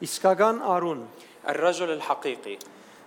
[0.00, 1.00] Իսկական արուն։
[1.48, 2.56] الرجل الحقيقي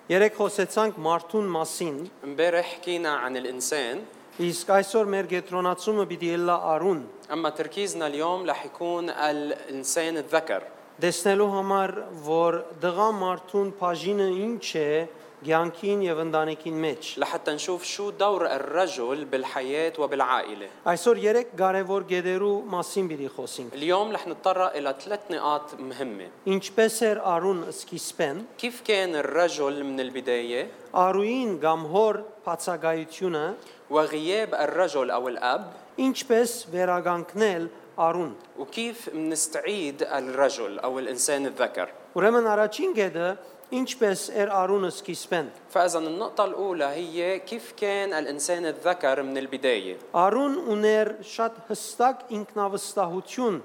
[0.10, 4.04] Երեք խոսեցանք մարդուն մասին, امبارح حكينا عن الانسان
[4.42, 7.02] իսկ այսօր մեր գետրոնացումը պիտի ելլա արուն։
[7.34, 10.62] اما تركيزنا اليوم رح يكون الانسان الذكر
[11.02, 11.92] Դեսնելու համար,
[12.26, 15.08] որ դղա մարդուն բաժինը ինչ է
[15.44, 22.56] ցանկին եւ ընտանիքին մեջ։ لحتى نشوف شو دور الرجل بالحياة وبالعائلة Այսօր երեք կարևոր գեդերու
[22.72, 28.82] մասին պիտի խոսենք։ اليوم رح نتطرق إلى ثلاث نقاط مهمة Ինչպես էր արուն սկիզբեն, كيف
[28.82, 33.48] كان الرجل من البداية արուին կամ հոր բացակայությունը,
[33.90, 42.92] وغياب الرجل أو الأب ինչպես վերագանքնել արուն։ وكيف منستعيد الرجل أو الإنسان الذكر Ուրեմն առաջին
[42.94, 43.28] գեդը
[43.74, 50.58] ինչպես էր արունը սկիզբեն։ فإذا النقطة الأولى هي كيف كان الإنسان الذكر من البداية Արուն
[50.70, 53.62] ուներ շատ հստակ ինքնավստահություն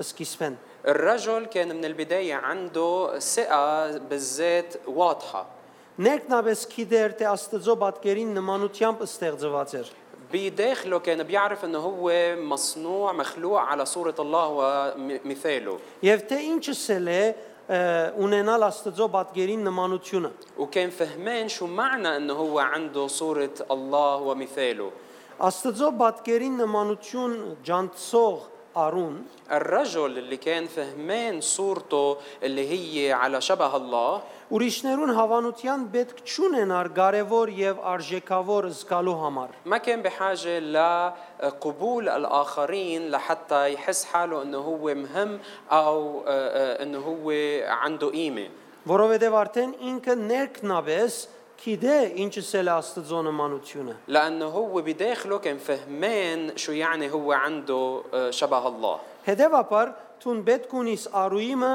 [0.00, 0.54] սկիզբեն։
[0.86, 5.46] الرجل كان من البداية عنده ثقة بالذات واضحة
[5.98, 9.88] Ներքնաբես գիտեր թե Աստծո բատկերին նմանությամբ ստեղծված էր։
[10.32, 17.08] بداخله كان بيعرف انه هو مصنوع مخلوق على صورة الله ومثاله Եվ թե ինչս էլ
[17.12, 17.34] է ը,
[18.24, 24.90] ունենալ Աստծո բատկերին նմանությունը։ وكان فهمان شو معنى انه هو عنده صورة الله ومثاله
[25.40, 27.32] Աստծո բատկերին նմանություն
[27.66, 28.36] ջանցող
[28.76, 29.16] արուն
[29.50, 37.52] الرجل اللي كان فهمان صورته اللي هي على شبه الله ուրիշներուն հավանության պետք չունենար կարևոր
[37.58, 45.38] եւ արժեքավոր զգալու համար։ ما كان بحاجة لقبول الآخرين لحتى يحس حاله انه هو مهم
[45.72, 47.30] او آه، آه، انه هو
[47.68, 48.48] عنده قيمة
[48.88, 51.16] Որովհետև արդեն ինքը ներքնաբես
[51.62, 58.02] գիտե ինչս էլ է Աստծո նմանությունը։ لأنه هو بداخله كان فهمان شو يعني هو عنده
[58.14, 59.86] آه، شبه الله Հետևաբար
[60.22, 61.74] ցուն պետք ունիս արույմը,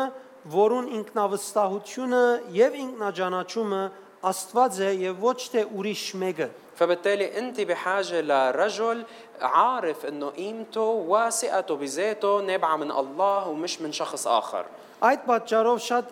[0.52, 3.84] որուն ինքնավստահությունը եւ ինքնաճանաչումը
[4.28, 9.04] Աստված է եւ ոչ թե ուրիշ մեկը։ فبالتالي انت بحاجه لرجل
[9.42, 14.66] عارف انه قيمته وثقته بذاته نابعه من الله ومش من شخص اخر
[15.02, 16.06] Այդ պատճառով շատ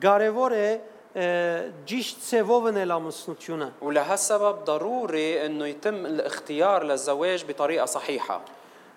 [0.00, 0.68] կարևոր է
[1.87, 8.41] جيشت سيفوفن إلى مصنطيونا ولهالسبب ضروري أنه يتم الاختيار للزواج بطريقة صحيحة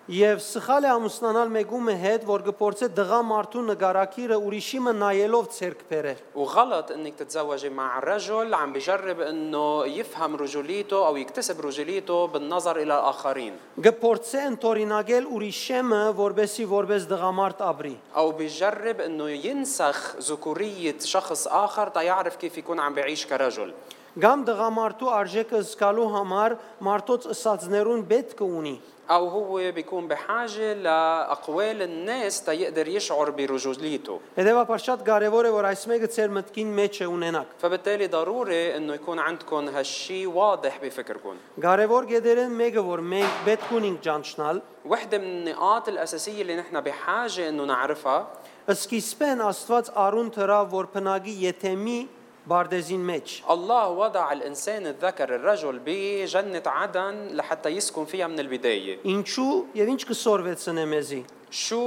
[0.08, 5.84] Եվ սխալ է ամուսնանալ մեկում է հետ, որ գործե դղա մարդու նկարակիրը ուրիշիմը նայելով ցերկ
[5.88, 12.76] բերե։ وغلط انك تتزوجي مع رجل عم بجرب انه يفهم رجوليته او يكتسب رجوليته بالنظر
[12.76, 21.46] الى الاخرين Գփորձե ընտորինակել ուրիշեմը, որբեսի որբես դղամարդ ապրի։ او بيجرب انه ينسخ ذكوريه شخص
[21.46, 23.72] اخر تيعرف كيف يكون عم بيعيش كرجل
[24.14, 26.52] Գամ դղամարդու արժեքը զգալու համար
[26.86, 28.74] մարդոց ըսածներուն պետք ունի։
[29.10, 35.82] او هو بيكون بحاجه لاقوال الناس تيقدر يشعر برجوليته Հետևաբար շատ կարևոր է որ այս
[35.92, 42.08] մեկը ծեր մտքին մեջ է ունենաք։ فبالتالي ضروري انه يكون عندكم هالشي واضح بفكركم Կարևոր
[42.12, 47.64] գեդերեն մեկը որ մենք պետք ունենք ճանչնալ, وحده من النقاط الاساسيه اللي نحن بحاجه انه
[47.64, 48.26] نعرفها
[48.68, 52.00] սկիզբեն Աստված արուն թրա որ փնագի եթեմի
[52.48, 59.52] բարդեզին մեջ։ الله وضع الانسان الذكر الرجل بجنه عدن لحتى يسكن فيها من البدايه Ինչու
[59.74, 61.80] եւ ինչ կսորվեցնե մեզի։ شو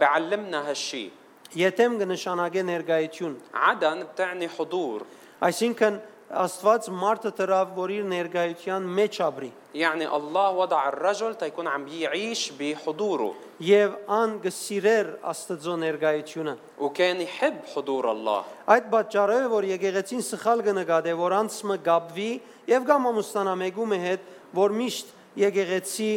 [0.00, 1.10] بيعلمنا هالشي
[1.54, 5.06] Եթեմ կնշանակե ներգայություն։ عدن بتعني حضور
[5.42, 5.94] Այսինքն
[6.34, 12.52] Աստված մարդը թրավ որ իր ներգայության մեջ ապրի։ يعني الله وضع الرجل تيكون عم يعيش
[12.58, 20.22] بحضوره Եվ ան գսիրեր Աստծո ներգայությունը։ وكان يحب حضور الله Այդ պատճառով է, որ եկեղեցին
[20.22, 22.30] սխալ կնկատե, որ անցմը գաբվի
[22.72, 24.22] եւ կամ ամուսնանա մեկում է հետ,
[24.54, 25.06] որ միշտ
[25.44, 26.12] եկեղեցի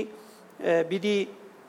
[0.58, 1.18] ը, պիտի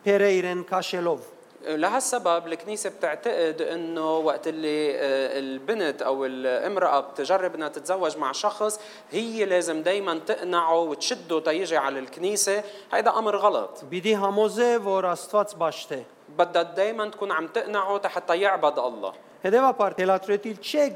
[0.05, 1.21] փերը իրեն քաշելով։
[1.68, 8.80] لهالسبب الكنيسة بتعتقد إنه وقت اللي آه، البنت أو الامرأة بتجرب إنها تتزوج مع شخص
[9.12, 12.64] هي لازم دائما تقنعه وتشده تيجي على الكنيسة.
[12.94, 13.82] هيدا أمر غلط.
[13.92, 16.04] պիտի համոզէ որ Աստուած պաշտէ.
[16.38, 19.14] بدها دائما تكون عم تقنعه حتى يعبد الله.
[19.44, 20.90] هدفع بارتي لا تريتيل تشي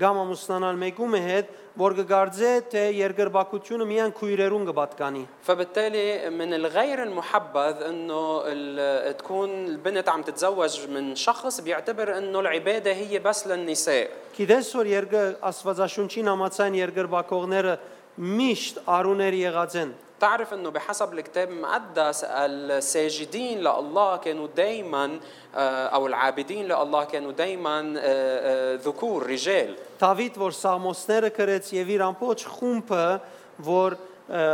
[0.00, 1.48] կամ ամուսնանալ մեկում է հետ,
[1.80, 10.08] որ կգարձե թե երկրբակությունը միան քույրերուն կպատկանի։ فبالتالي من الغير المحبذ انه ال- تكون البنت
[10.08, 14.08] عم تتزوج من شخص بيعتبر انه العباده هي بس للنساء
[14.38, 17.74] Գիտես որ երկը Աստվածաշունչին համացան երկրբակողները
[18.18, 19.90] միշտ արուներ եղած են։
[20.20, 25.18] تعرف انه بحسب الكتاب المقدس الساجدين لله كانوا دائما
[25.96, 27.76] او العابدين لله كانوا دائما
[28.84, 33.04] ذكور رجال Դավիթ որ Սամոսները գրեց եւ իր ամբողջ խումբը
[33.66, 33.96] որ
[34.30, 34.44] ը,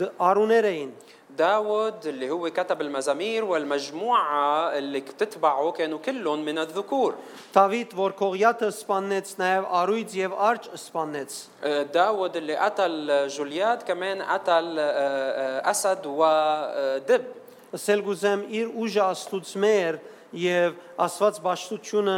[0.00, 0.90] դ- արուներ էին
[1.38, 7.14] داود اللي هو كتب المزامير والمجموعة اللي تتبعه كانوا كلهم من الذكور
[7.54, 11.30] Դավիթ, որ Կողիաթը սպանեց, նաև Արույց եւ Արջ սպանեց։
[11.64, 17.24] آه، داود اللي قتل جولياد كمان قتل آه، آه، أسد ودب
[17.70, 19.98] Ասել գուզեմ իր ուժը աստուծմեր
[20.34, 22.16] եւ Աստված ճաշտությունը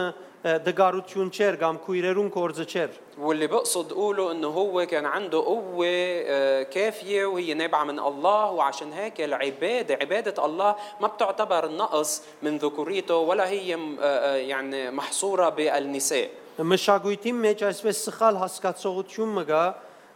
[0.65, 6.63] դգարություն չէր կամ քույրերուն կորձը չէր։ واللي بقصد قوله انه هو كان عنده قوة آه،
[6.63, 13.17] كافية وهي نابعة من الله وعشان هيك العبادة عبادة الله ما بتعتبر نقص من ذكوريته
[13.17, 16.29] ولا هي م- آه، آه، يعني محصورة بالنساء
[16.61, 19.61] Մշակույթի մեջ այսպես սխալ հասկացողություն մը գա,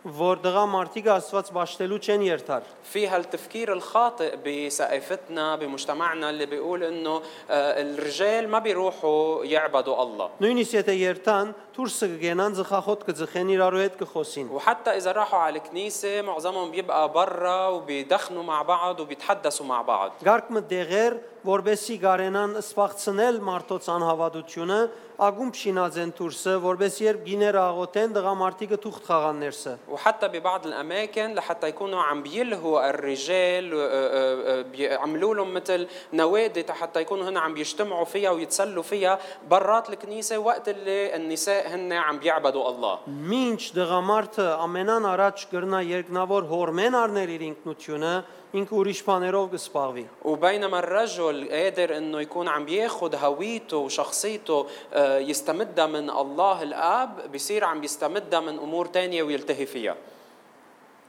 [0.07, 2.63] որ դղա մարդիկը Աստված ճաշտելու չեն երթար։
[2.93, 10.73] فيها التفكير الخاطئ بثقافتنا بمجتمعنا اللي بيقول انه آه، الرجال ما بيروحوا يعبدوا الله Նույնիսկ
[10.79, 16.71] եթե երթան, դուրսը կգենան ծխախոտ կձխեն իրարու հետ կխոսին։ وحتى اذا راحوا على الكنيسه معظمهم
[16.71, 21.15] بيبقى برا وبيدخنوا مع بعض وبيتحدثوا مع بعض Գարկմը դեղեր,
[21.47, 24.79] որբեսի գարենան սպաղցնել մարդոց անհավատությունը,
[25.27, 31.35] ագում շինածեն դուրսը, որբեսի երբ գիները աղոթեն դղա մարդիկը թուղթ խաղան ներսը։ وحتى ببعض الاماكن
[31.35, 37.37] لحتى يكونوا عم بيلهوا الرجال آه، آه، آه، بيعملوا لهم مثل نوادي حتى يكونوا هن
[37.37, 39.19] عم بيجتمعوا فيها ويتسلوا فيها
[39.51, 46.49] برات الكنيسه وقت اللي النساء هن عم بيعبدوا الله Մինչ դղամարդը ամենան առաջ կրնա երկնավոր
[46.51, 48.13] հորմեն առներ իր ինքնությունը,
[48.57, 55.87] ինքը ուրիշ բաներով կսպաղվի։ وبينما الرجل قادر انه يكون عم بياخذ هويته وشخصيته آه، يستمدها
[55.87, 59.97] من الله الاب بصير عم يستمدها من امور تانية ويلتهي فيها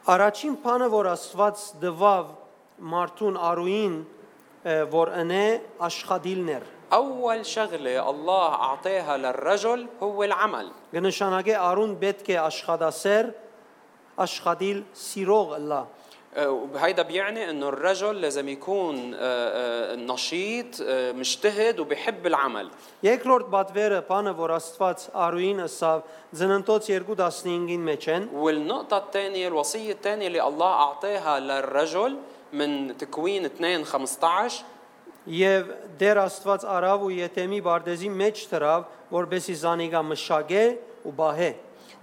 [0.08, 2.28] Առաջին բանը, որ Աստված դվավ
[2.80, 3.96] մարդուն արուին,
[4.64, 5.48] ը, որ ընե
[5.84, 6.64] աշխատիլներ։
[6.96, 13.32] اول شغله الله اعطاها للرجل هو العمل Կնշանակե արուն պետք է աշխատասեր,
[14.24, 15.82] աշխատիլ սիրող լա։
[16.36, 22.70] آه، هيدا بيعني انه الرجل لازم يكون آه، آه، نشيط آه، مجتهد وبيحب العمل
[23.06, 26.00] Երկրորդ բադվերը, բանը, որ Աստված արուին ըսավ
[26.38, 32.18] ծննդոց 2:15-ին մեջ են, والنقطة الثانية الوصية الثانية اللي الله أعطاها للرجل
[32.54, 34.66] من تكوين 2 15
[35.28, 40.66] եւ դեր Աստված արավ ու Եթեմի բարդեզի մեջ դրավ, որբեսի զանիգա մշագե
[41.04, 41.50] ու բահե։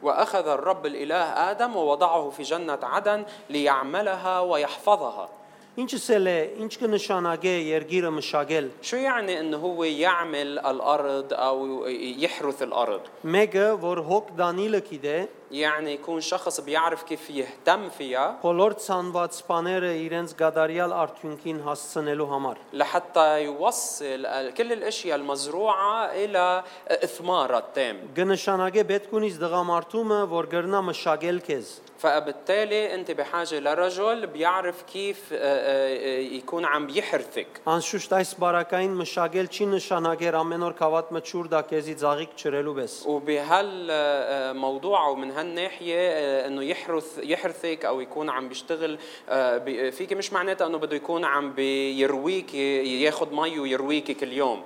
[0.03, 5.29] وأخذ الرب الإله آدم ووضعه في جنة عدن ليعملها ويحفظها.
[5.75, 11.86] Ինչս էլ է, ինչ կնշանակե երգիրը մշագել։ شو يعني أنه هو يعمل الأرض أو
[12.22, 15.16] يحرث الأرض Մեկը, որ հոգ Դանիելը գիտե,
[15.50, 22.56] يعني يكون شخص بيعرف كيف يهتم فيها բոլոր ցանված բաները իրենց գադարյալ արդյունքին հասցնելու համար։
[22.72, 30.81] لحتى يوصل ال- كل الاشياء المزروعه الى اثمارها التام Կնշանակե պետք ունիս դղամարդումը, որ գրնա
[30.90, 31.66] մշագել քեզ։
[31.98, 39.48] فبالتالي انت بحاجه لرجل بيعرف كيف آه، آه، يكون عم بيحرثك Անշուշտ այս բարակային մշագել
[39.56, 46.46] չի նշանակեր ամեն օր կավատ մչուր դա քեզի ծաղիկ ճրելու պես։ وبهالموضوع ومن هالناحيه آه،
[46.46, 48.98] انه يحرث يحرثك او يكون عم بيشتغل
[49.28, 54.62] آه، بي- فيك مش معناتها انه بده يكون عم بيرويك ياخذ مي ويرويك كل يوم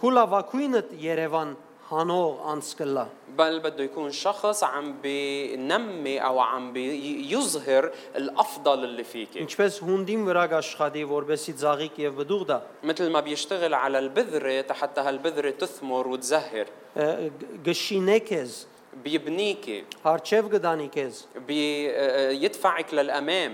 [0.00, 1.48] Կուլավակույնը Երևան
[1.92, 3.06] հանող անցկլա։
[3.36, 10.44] بل بده يكون شخص عم بينمي او عم بيظهر الافضل اللي فيك Ինչպես հունդին վրա
[10.60, 16.66] աշխատի, որբեսի ծաղիկ եւ բդուղ դա։ مثل ما بيشتغل على البذره حتى هالبذره تثمر وتزهر
[16.96, 17.30] ը,
[17.64, 18.52] գշինե քեզ,
[19.04, 21.14] بيبنيكي հարչև գդանի քեզ։
[21.46, 23.52] بيدفعك للامام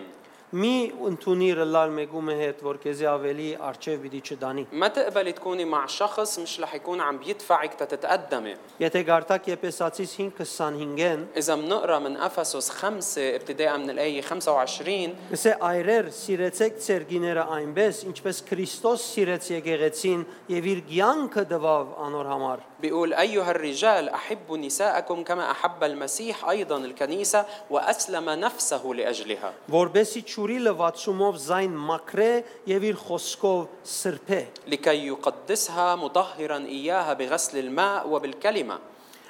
[0.53, 5.87] Մի ընդունիր լալ մեգումը հետ, որ քեզի ավելի արչև պիտի չդանի։ ما تقبلي تكوني مع
[5.87, 12.71] شخص مش رح يكون عم بيدفعك تتقدمي Եթե գարտակ Եփեսացիս 5:25-ին, إذا بنقرا من أفسس
[12.71, 20.25] خمسة ابتداء من الآية 25 ասե այրեր սիրեցեք ծեր գիները այնպես, ինչպես Քրիստոս սիրեց եկեղեցին
[20.49, 26.77] եւ իր կյանքը տվավ անոր համար։ بيقول أيها الرجال أحبوا نساءكم كما أحب المسيح أيضا
[26.77, 32.31] الكنيسة وأسلم نفسه لأجلها որբեսի ճուրի լվացումով զայն մակրե
[32.73, 33.59] եւ իր խոսքով
[33.95, 38.79] սրբե لكي يقدسها مطهرا إياها بغسل الماء وبالكلمة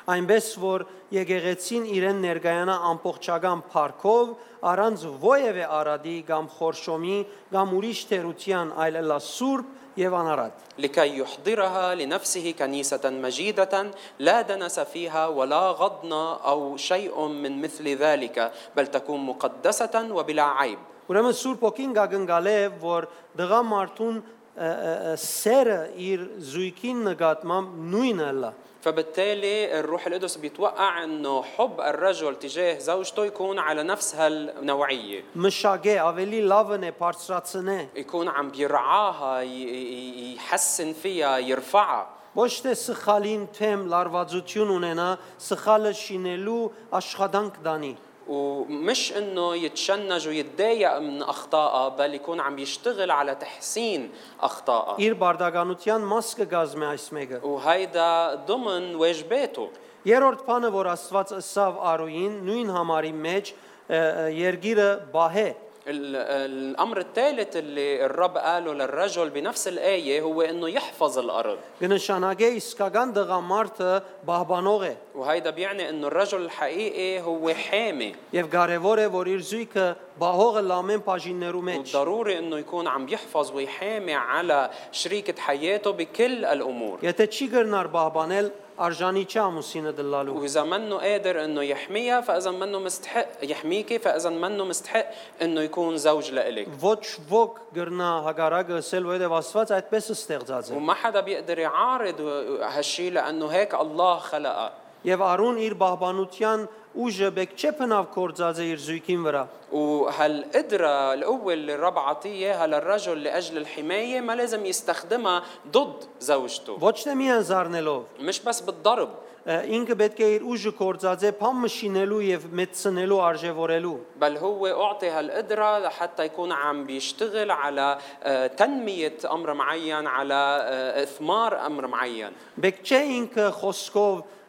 [0.08, 4.30] այնպես որ եկեղեցին իրեն ներգայանա ամբողջական փառքով
[4.70, 7.18] առանց ովևէ արադի կամ խորշոմի
[7.52, 14.80] կամ ուրիշ թերության այլ լա սուրբ եւ անարատ لكي يحضرها لنفسه كنيسة مجيدة لا دنس
[14.80, 21.62] فيها ولا غضن أو شيء من مثل ذلك بل تكون مقدسة وبلا عيب ուրեմն սուրբ
[21.68, 23.06] ոգին գագնգալ է որ
[23.40, 28.52] դղա մարդուն ը, ը, ը, սերը իր զույգին նկատմամբ նույնը լա։
[28.84, 36.40] فبالتالي الروح القدس بيتوقع انه حب الرجل تجاه زوجته يكون على نفس هالنوعيه Մշակե ավելի
[36.52, 42.06] լավն է բարձրացնե։ يكون عم بيرعاها ي- ي- يحسن فيها يرفعها
[42.36, 45.08] Ոչ թե սխալին թեմ լարվածություն ունենա,
[45.42, 47.92] սխալը շինելու աշխատանք դանի։
[48.28, 56.04] ومش انه يتشنج ويتضايق من اخطائها بل يكون عم يشتغل على تحسين اخطائها Իր բարդականության
[56.12, 59.68] մաս կգազմի այս մեկը։ وهيدا ضمن واجباته
[60.08, 66.98] Երրորդ բանը, որ Աստված ըսավ Արուին, նույն համարի մեջ ը, ը, երգիրը բահե։ ال- الامر
[66.98, 73.92] الثالث اللي الرب قاله للرجل بنفس الايه هو انه يحفظ الارض Կնշանակե իսկական դղամարդը
[74.28, 79.86] բահբանող է وهيدا بيعني انه الرجل الحقيقي هو حامي եւ կարեւոր է որ իր զույգը
[80.20, 86.98] բահողը լամեն բաժիններու մեջ։ وضروري انه يكون عم يحفظ ويحامي على شريكة حياته بكل الامور
[87.02, 92.78] Եթե չի գրնար բահբանել, արժանի չի ամուսինը դլալու։ واذا منه قادر انه يحميها فاذا منه
[92.78, 95.06] مستحق يحميكي فاذا منه مستحق
[95.42, 100.76] انه يكون زوج لإلك Ոչ ոք գրնա հագարակը ասել, որովհետև Աստված այդպես է ստեղծած է։
[100.78, 102.20] وما حدا بيقدر يعارض
[102.62, 104.72] هالشيء لانه هيك الله خلقها
[105.06, 106.62] Եվ Արուն իր բահբանության
[106.98, 112.66] ուժը բեք չէ փնավ կործած է իր զույգին վրա։ وهالقدرة القوة اللي الرب عطيه اياها
[112.66, 119.08] للرجل لأجل الحماية ما لازم يستخدمها ضد زوجته Ոչ թե միան զառնելով, مش بس بالضرب
[119.48, 125.08] ը, ինքը պետք է իր ուժը կործածե փամը շինելու եւ մեծցնելու արժևորելու։ بل هو أعطي
[125.08, 132.32] هالقدرة لحتى يكون عم بيشتغل على آه، تنمية أمر معين على آه، إثمار أمر معين
[132.60, 134.41] Բեք չէ ինքը խոսքով ը,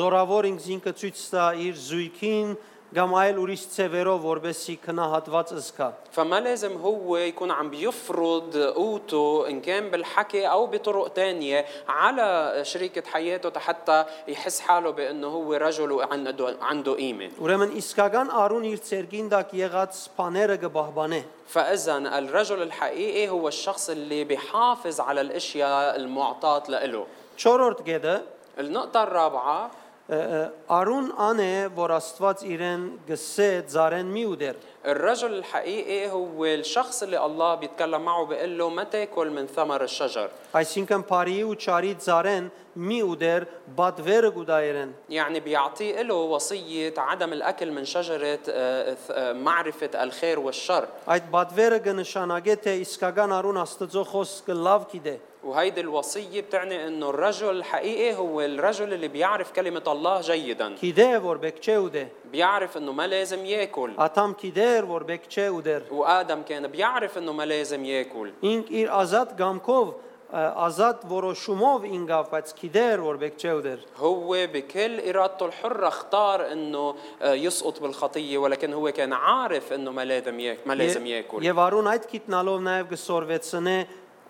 [0.00, 2.52] զորավոր ինքս ինքը ցույց տա իր զույգին
[2.90, 9.60] կամ այլ ուրիշ ծևերով, որբեսի քնահատված ըսկա։ فما لازم هو يكون عم بيفرض قوته إن
[9.60, 16.56] كان بالحكي أو بطرق تانية على شريكة حياته حتى يحس حاله بأنه هو رجل وعنده
[16.60, 23.48] عنده قيمة Ուրեմն իսկական Արուն իր ցերգին դակ եղած բաները կբահբանե։ فإذا الرجل الحقيقي هو
[23.48, 27.06] الشخص اللي بيحافظ على الأشياء المعطاة له
[27.38, 29.70] 4-րդ գեդը النقطة الرابعة
[30.10, 30.38] ը, ը,
[30.74, 34.56] Արուն ան է, որ Աստված իրեն գսե ծարեն մի ուդեր։
[34.86, 40.28] الرجل الحقيقي هو الشخص اللي الله بيتكلم معه بيقول له ما تاكل من ثمر الشجر
[40.54, 42.48] Այսինքն բարի ու չարի ծարեն
[42.80, 43.44] մի ուդեր
[43.76, 50.38] բադվերը գուդայերեն։ يعني بيعطيه له وصية عدم الأكل من شجرة آه، ث- آه، معرفة الخير
[50.40, 57.10] والشر Այդ բադվերը կնշանակե թե իսկական Արուն Աստծո խոսքը լավ գիտե։ وهيدي الوصية بتعني انه
[57.10, 62.76] الرجل الحقيقي هو الرجل اللي بيعرف كلمة الله جيدا Գիտե որ բեք չէ ուդե։ بيعرف
[62.76, 67.42] انه ما لازم ياكل Աթամ գիտեր որ բեք չէ ուդեր։ وآدم كان بيعرف انه ما
[67.42, 69.88] لازم ياكل Ինք իր ազատ գամքով
[70.30, 76.52] ը, ազատ որոշումով ինգավ, բայց գիտեր որ բեք չէ ուդեր։ هو بكل ارادته الحرة اختار
[76.52, 81.42] انه آه، يسقط بالخطية ولكن هو كان عارف انه ما لازم ياكل ما لازم ياكل
[81.42, 83.76] Եվ Արուն այդ գիտնալով նաև կսորվեցնե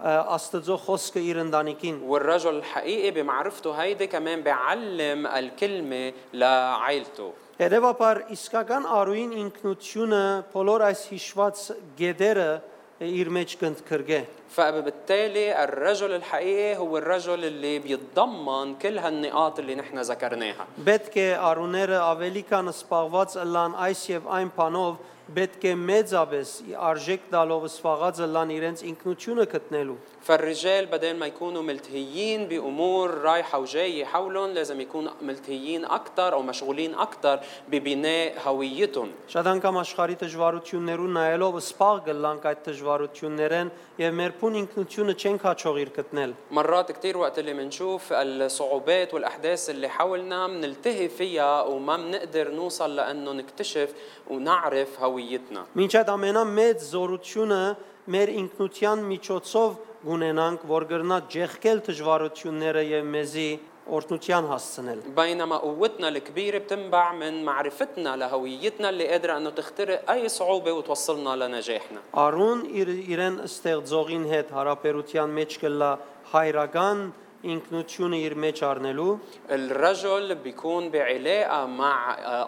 [0.01, 8.87] ը, Աստծո խոսքը իր ընտանիքին։ والرجل الحقيقي بمعرفته هيدي كمان بيعلم الكلمة لعائلته Հետևաբար իսկական
[8.89, 10.21] Արուին ինքնությունը
[10.55, 11.65] բոլոր այս հիշված
[11.99, 12.47] գեդերը
[13.05, 14.21] իր մեջ կընդգրկե։
[14.55, 22.01] فبالتالي الرجل الحقيقي هو الرجل اللي بيتضمن كل هالنقاط اللي نحن ذكرناها Պետք է արուները
[22.09, 25.01] ավելի կան սպաղված ըլլան այս եւ այն բանով,
[25.37, 26.53] պետք է մեծապես
[26.91, 34.05] արժեք տալով սպաղած ըլլան իրենց ինքնությունը գտնելու։ فالرجال بدل ما يكونوا ملتهيين بامور رايحه وجايه
[34.05, 41.57] حولهم لازم يكونوا ملتهيين اكثر او مشغولين اكثر ببناء هويتهم Շատ անգամ աշխարհի դժվարություններուն նայելով
[41.63, 47.39] սպաղ գլանք այդ դժվարություններեն եւ մեր փուն ինքնությունը չենք հաջող իր գտնել։ مرات كثير وقت
[47.39, 53.89] اللي منشوف الصعوبات والاحداث اللي حولنا منلتهي فيها وما بنقدر نوصل لانه نكتشف
[54.31, 57.63] ونعرف هويتنا Մինչ այդ ամենամեծ զորությունը
[58.13, 59.71] մեր ինքնության միջոցով
[60.05, 63.51] գունենանք, որ գրնա ջեղկել դժվարությունները եւ մեզի
[63.97, 70.73] օրհնության հասցնել։ بينما قوتنا الكبيرة بتنبع من معرفتنا لهويتنا اللي قادرة أنه تخترق أي صعوبة
[70.73, 75.91] وتوصلنا لنجاحنا Արուն իր իրեն ստեղծողին հետ հարաբերության մեջ կլա
[76.35, 76.99] հայրական
[77.54, 79.12] ինքնությունը իր մեջ առնելու
[79.50, 81.98] الرجل بيكون بعلاقة مع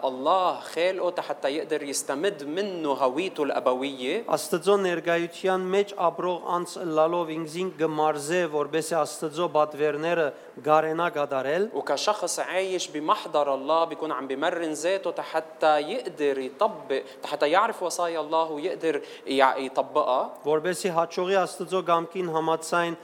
[0.04, 7.70] الله خالقه حتى يقدر يستمد منه هويته الأبوية Աստծո ներկայության մեջ ապրող անց լալով ինքզին
[7.78, 10.26] գմարզե որբեսի Աստծո բատվերները
[10.66, 17.82] գարենա գադարել وكشخص عايش بمحضر الله بيكون عم بمرن ذاته حتى يقدر يطبق حتى يعرف
[17.82, 22.94] وصايا الله ويقدر يطبقها որբեսի հաճողի Աստծո գամքին համացայն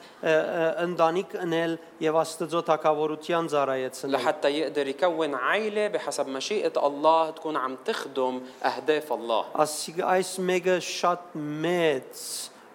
[0.86, 7.77] ընդանիք ընել եւ Աստծո թակավորության ծառայեցնել لحتى يقدر يكون عائلة بحسب مشيئة الله تكون عم
[7.85, 12.23] تخدم أهداف الله Ասիկ այս մեկը շատ մեծ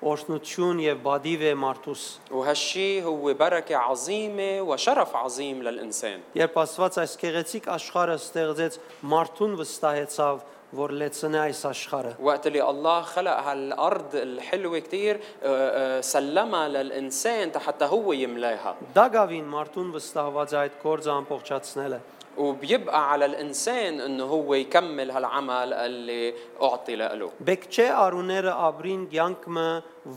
[0.05, 7.17] օրհնություն եւ բադիվ է մարդուս وهالشي هو بركة عظيمة وشرف عظيم للإنسان Երբ Աստված այս
[7.23, 8.79] գեղեցիկ աշխարհը ստեղծեց,
[9.13, 10.43] մարդուն վստահեցավ,
[10.75, 17.53] որ լեցնե այս աշխարհը։ وقت اللي الله خلق هالأرض الحلوة كتير آه، آه، سلمها للإنسان
[17.67, 22.01] حتى هو يملاها Դագավին մարդուն վստահված է այդ գործը ամբողջացնելը։
[22.39, 29.67] وبيبقى على الإنسان أنه هو يكمل هالعمل اللي أعطي له Բեք չէ արուները ապրին կյանքը,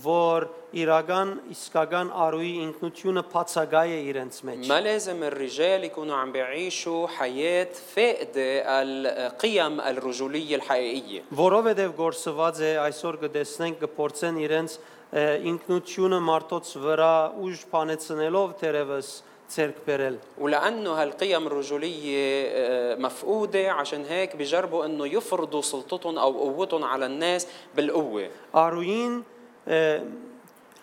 [0.02, 0.48] որ
[0.82, 7.70] իրական իսկական արուի ինքնությունը բացակայ է իրենց մեջ։ ما لازم الرجال يكونوا عم بيعيشوا حياة
[7.96, 14.78] فاقدة القيم الرجولية الحقيقية Որովհետև գործված է այսօր կտեսնենք կփորձեն իրենց
[15.14, 19.08] ը, ինքնությունը մարդոց վրա ուժ փանեցնելով թերևս
[19.52, 26.84] ցերկ բերել։ ولأنه هالقيم الرجولية آه، مفقودة عشان هيك بيجربوا أنه يفرضوا سلطتهم أو قوتهم
[26.84, 29.24] على الناس بالقوة Արուին
[29.68, 29.80] ը,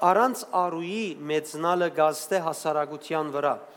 [0.01, 3.75] առանց արուի մեծնալը գազթե հասարակության վրա։ آه،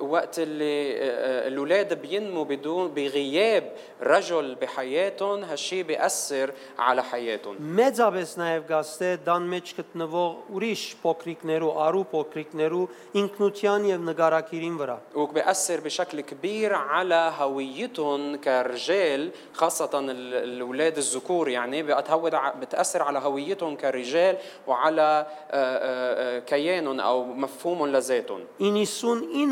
[0.00, 3.72] وقت اللي آه، آه، الأولاد بينموا بدون بغياب
[4.02, 12.02] رجل بحياتهم هالشي بيأثر على حياتهم Մեծապես նաև գազթե դան մեջ գտնվող ուրիշ փոքրիկներու, արու
[12.14, 12.82] փոքրիկներու
[13.22, 21.82] ինքնության եւ նկարակիրին վրա։ وبيأثر بشكل كبير على هويتهم كرجال خاصة ال- الأولاد الذكور يعني
[21.82, 24.36] بتهود ع- بتأثر على هويتهم كرجال
[24.66, 29.45] وعلى آه، آه، آه، كيانهم أو مفهومهم لذاتهم 99%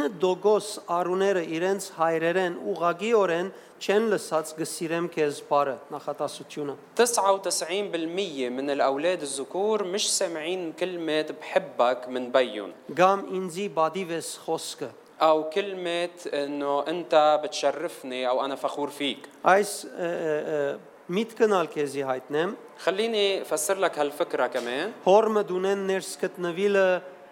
[0.97, 10.11] արուները իրենց հայրերեն ուղագիորեն չեն լսած գսիրեմ քեզ բարը նախատասությունը 99% من الأولاد الذكور مش
[10.17, 18.45] سامعين كلمة بحبك من بيهم գամ ինձի բադիվես խոսքը أو كلمة إنه أنت بتشرفني أو
[18.45, 20.11] أنا فخور فيك այս ը, ը,
[20.55, 20.79] ը,
[21.11, 26.87] միտքնալ քեզի հայտնեմ خليني أفسر لك هالفكرة كمان հորմը դունեն ներս գտնվիլը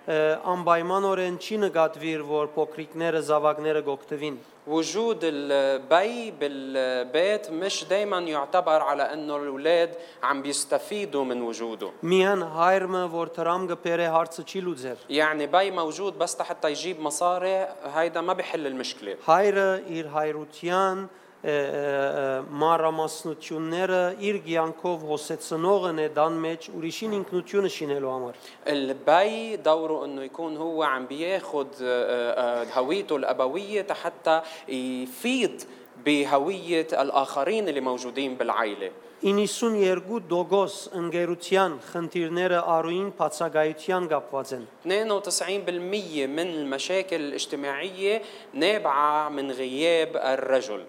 [0.08, 0.20] ը,
[0.54, 9.36] անպայմանորեն չի նկատվիր որ փոքրիկները զավակները գոկտվին وجود البي بالبيت مش دايما يعتبر على انه
[9.36, 9.90] الاولاد
[10.22, 16.18] عم بيستفيدوا من وجوده միան հայրը որ դրամ գբերե հարցը չի լուծեր يعني بي موجود
[16.18, 23.98] بس حتى يجيب مصاري هيدا ما بيحل المشكله հայրը իր հայրության ը, ը, ը, մանրամասնությունները
[24.26, 28.34] իր ցանկով հոսեցնողն է դան մեջ ուրիշին ինքնությունը շինելու համար
[28.66, 35.62] البي دوره انه يكون هو عم بياخد آه، آه، هويته الابويه حتى يفيض
[36.04, 38.90] بهويه الاخرين اللي موجودين بالعائله
[39.22, 48.22] 92% ընկերության խնդիրները արույն բացակայության կապված են 92% من المشاكل الاجتماعيه
[48.54, 50.84] نابعه من غياب الرجل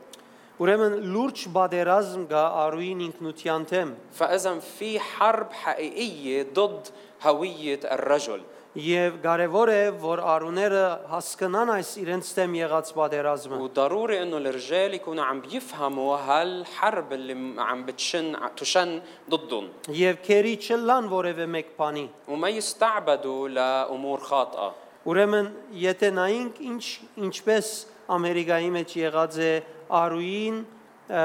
[0.62, 6.88] ուրեմն լուրջ բادرազմ կա արույն ինքնության դեմ فاذا في حرب حقيقيه ضد
[7.26, 8.40] هويه الرجل
[8.74, 15.24] Եվ կարևոր է, որ արուները հասկանան այս իրենց դեմ եղած պատերազմը։ وضروري انه الرجال يكونوا
[15.24, 22.48] عم بيفهموا هالحرب اللي عم بتشن تشن ضدهم Եվ քերի չլան որևէ մեկ բանի։ وما
[22.48, 24.74] يستعبدوا لامور خاطئه
[25.06, 26.84] Ուրեմն, եթե նայենք ինչ
[27.20, 27.66] ինչպես
[28.10, 29.52] Ամերիկայի մեջ եղած է
[29.89, 30.57] արույին
[31.09, 31.23] ը,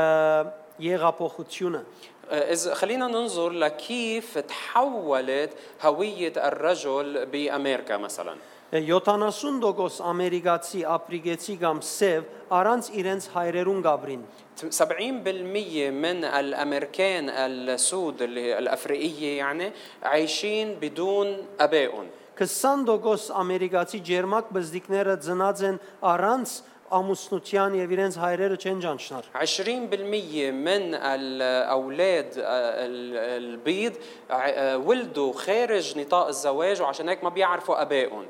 [0.78, 1.84] եղափոխությունը
[2.30, 5.50] آه، إذا خلينا ننظر لكيف تحولت
[5.82, 8.34] هوية الرجل بأمريكا مثلا
[8.74, 12.24] 70% ամերիկացի ապրիգեցի կամ սև
[12.58, 14.24] առանց իրենց հայրերուն գաբրին
[14.64, 22.06] 70% من الأمريكان السود اللي الأفريقية يعني عايشين بدون أبائهم
[22.40, 26.54] 20% ամերիկացի ջերմակ բզդիկները ծնած են առանց
[26.94, 33.92] ամուսնության եւ իրենց հայրերը չեն ճանչնար 20% من الأولاد ال- البيض
[34.30, 38.24] ع- ولدوا خارج نطاق الزواج وعشان هيك ما بيعرفوا أبائهم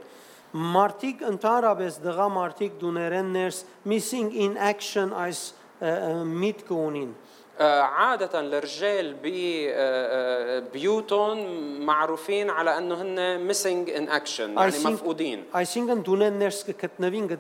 [0.54, 3.56] Մարտիկ ընդհանրապես դղա մարտիկ դուներեն ներս
[3.90, 5.40] missing in action այս
[5.82, 7.27] ը, ը, միտքը ունին آه،
[7.61, 9.15] آه، عادة الرجال
[10.69, 15.43] ببيوتهم آه، آه، معروفين على أنه هن missing in action يعني مفقودين.
[15.53, 17.35] I think andunen njerëz që këtë në vingë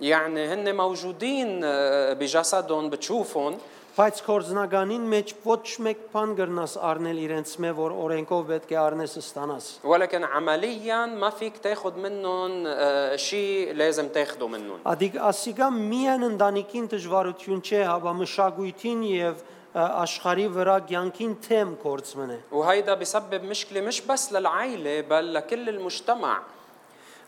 [0.00, 1.60] يعني هن موجودين
[2.14, 3.58] بجسدهم بتشوفهم.
[3.97, 9.13] բայց կորձնականին մեջ ոչ մեկ բան գրնաս առնել իրենց մե որ օրենքով պետք է առնես
[9.21, 16.25] ստանաս։ ولكن عمليا ما فيك تاخذ منهم آه، شيء لازم تاخذه منهم Ադիկ ասիգա միայն
[16.31, 23.81] ընտանիքին դժվարություն չէ, հավա մշակույթին եւ ը, աշխարի վրա ցանկին թեմ կորցմնե։ وهيدا بسبب مشكلة
[23.81, 26.41] مش بس للعائلة بل لكل المجتمع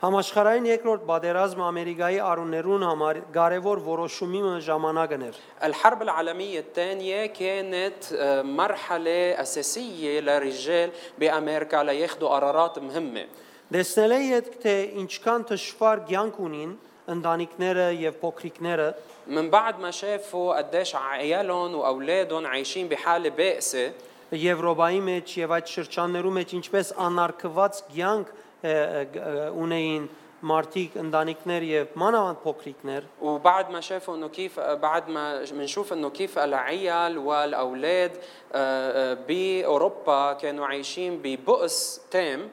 [0.02, 8.42] Համաշխարհային երկրորդ պատերազմը Ամերիկայի արուներուն համար կարևոր որոշումի ժամանակն էր։ الحرب العالمية الثانية كانت آه،
[8.42, 13.26] مرحلة أساسية للرجال بأمريكا لياخذوا قرارات مهمة
[13.72, 16.76] Դեսնել է յետ թե ինչքան դժվար ցանկ ունին
[17.16, 18.90] ընտանիքները եւ փոքրիկները
[19.28, 23.92] من بعد ما شافوا قديش عيالهم وأولادهم عايشين بحالة بائسة
[24.34, 28.32] Եվրոպայի մեջ եւ այդ շրջաններում մեջ ինչպես անարգված ցանկ
[28.64, 30.08] ունեին
[30.46, 36.40] մարդիկ ընտանիքներ եւ մանավանդ փոքրիկներ وبعد ما شافوا انه كيف بعد ما بنشوف انه كيف
[36.40, 38.12] العيال والاولاد
[38.54, 42.50] آه، آه، باوروبا كانوا عايشين ببؤس تام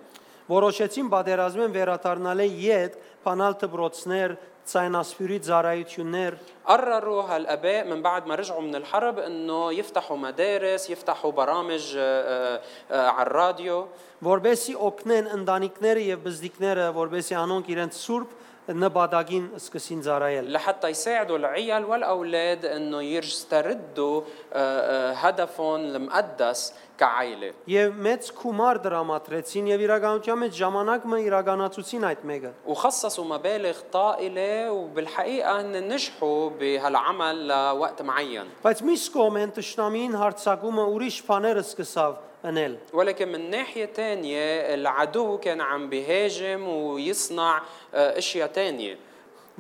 [0.49, 4.37] որոշեցին պատերազմեն վերադառնալ յետ բանալ դբրոցներ
[4.73, 6.35] ցայնասպյուրի ծառայություններ
[6.67, 13.09] قرروا هالاباء من بعد ما رجعوا من الحرب انه يفتحوا مدارس يفتحوا برامج آه، آه،
[13.09, 13.87] على الراديو
[14.23, 18.39] որբեսի օգնեն ընտանիքները եւ բզդիկները որբեսի անոնք իրենց սուրբ
[18.71, 27.99] նպատակին սկսին ծառայել لحتى يساعدوا العيال والاولاد انه يستردوا آه، آه، هدفهم المقدس كعائله եւ
[28.07, 35.89] մեծ քումար դրամատրեցին եւ իրականության մեջ ժամանակը իրականացուցին այդ մեկը وخصصوا مبالغ طائله وبالحقيقه هن
[35.89, 42.13] نجحوا بهالعمل لوقت معين բայց միշտ կողմեն տշնամին հարցակումը ուրիշ բաները սկսավ
[42.45, 47.63] անել ولكن من ناحية تانية العدو كان عم بيهاجم ويصنع
[47.95, 48.99] آه، اشياء تانية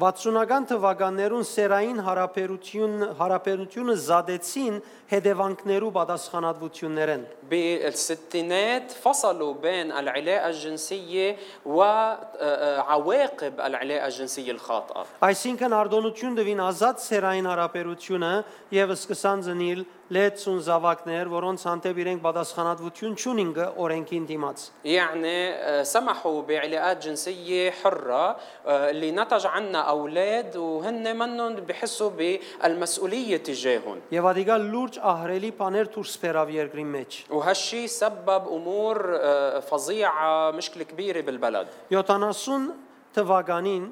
[0.01, 4.79] 60-ական թվականներուն սերային հարաբերություն հարաբերությունը զադեցին
[5.12, 17.03] հետևանքներու պատասխանատվություններեն بالستينات فصلوا بين العلاقة الجنسية وعواقب العلاقة الجنسية الخاطئة Այսինքն արդոնություն դվին ազատ
[17.09, 18.33] սերային հարաբերությունը
[18.72, 25.83] եւ սկսան ծնիլ լեցուն զավակներ, որոնց հանդեպ իրենք պատասխանատվություն չունին գ- օրենքին դիմաց։ يعني آه،
[25.83, 34.25] سمحوا بعلاقات جنسية حرة آه، اللي نتج عنها أولاد وهن منهم بحسوا بالمسؤولية تجاههم Եվ
[34.33, 41.20] ադիգա լուրջ ահրելի բաներ դուրս բերավ երկրի մեջ։ وهالشي سبب امور آه، فظيعه مشكله كبيره
[41.20, 42.72] بالبلد 70
[43.16, 43.85] թվականին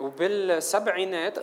[0.00, 1.38] وبالسبعينات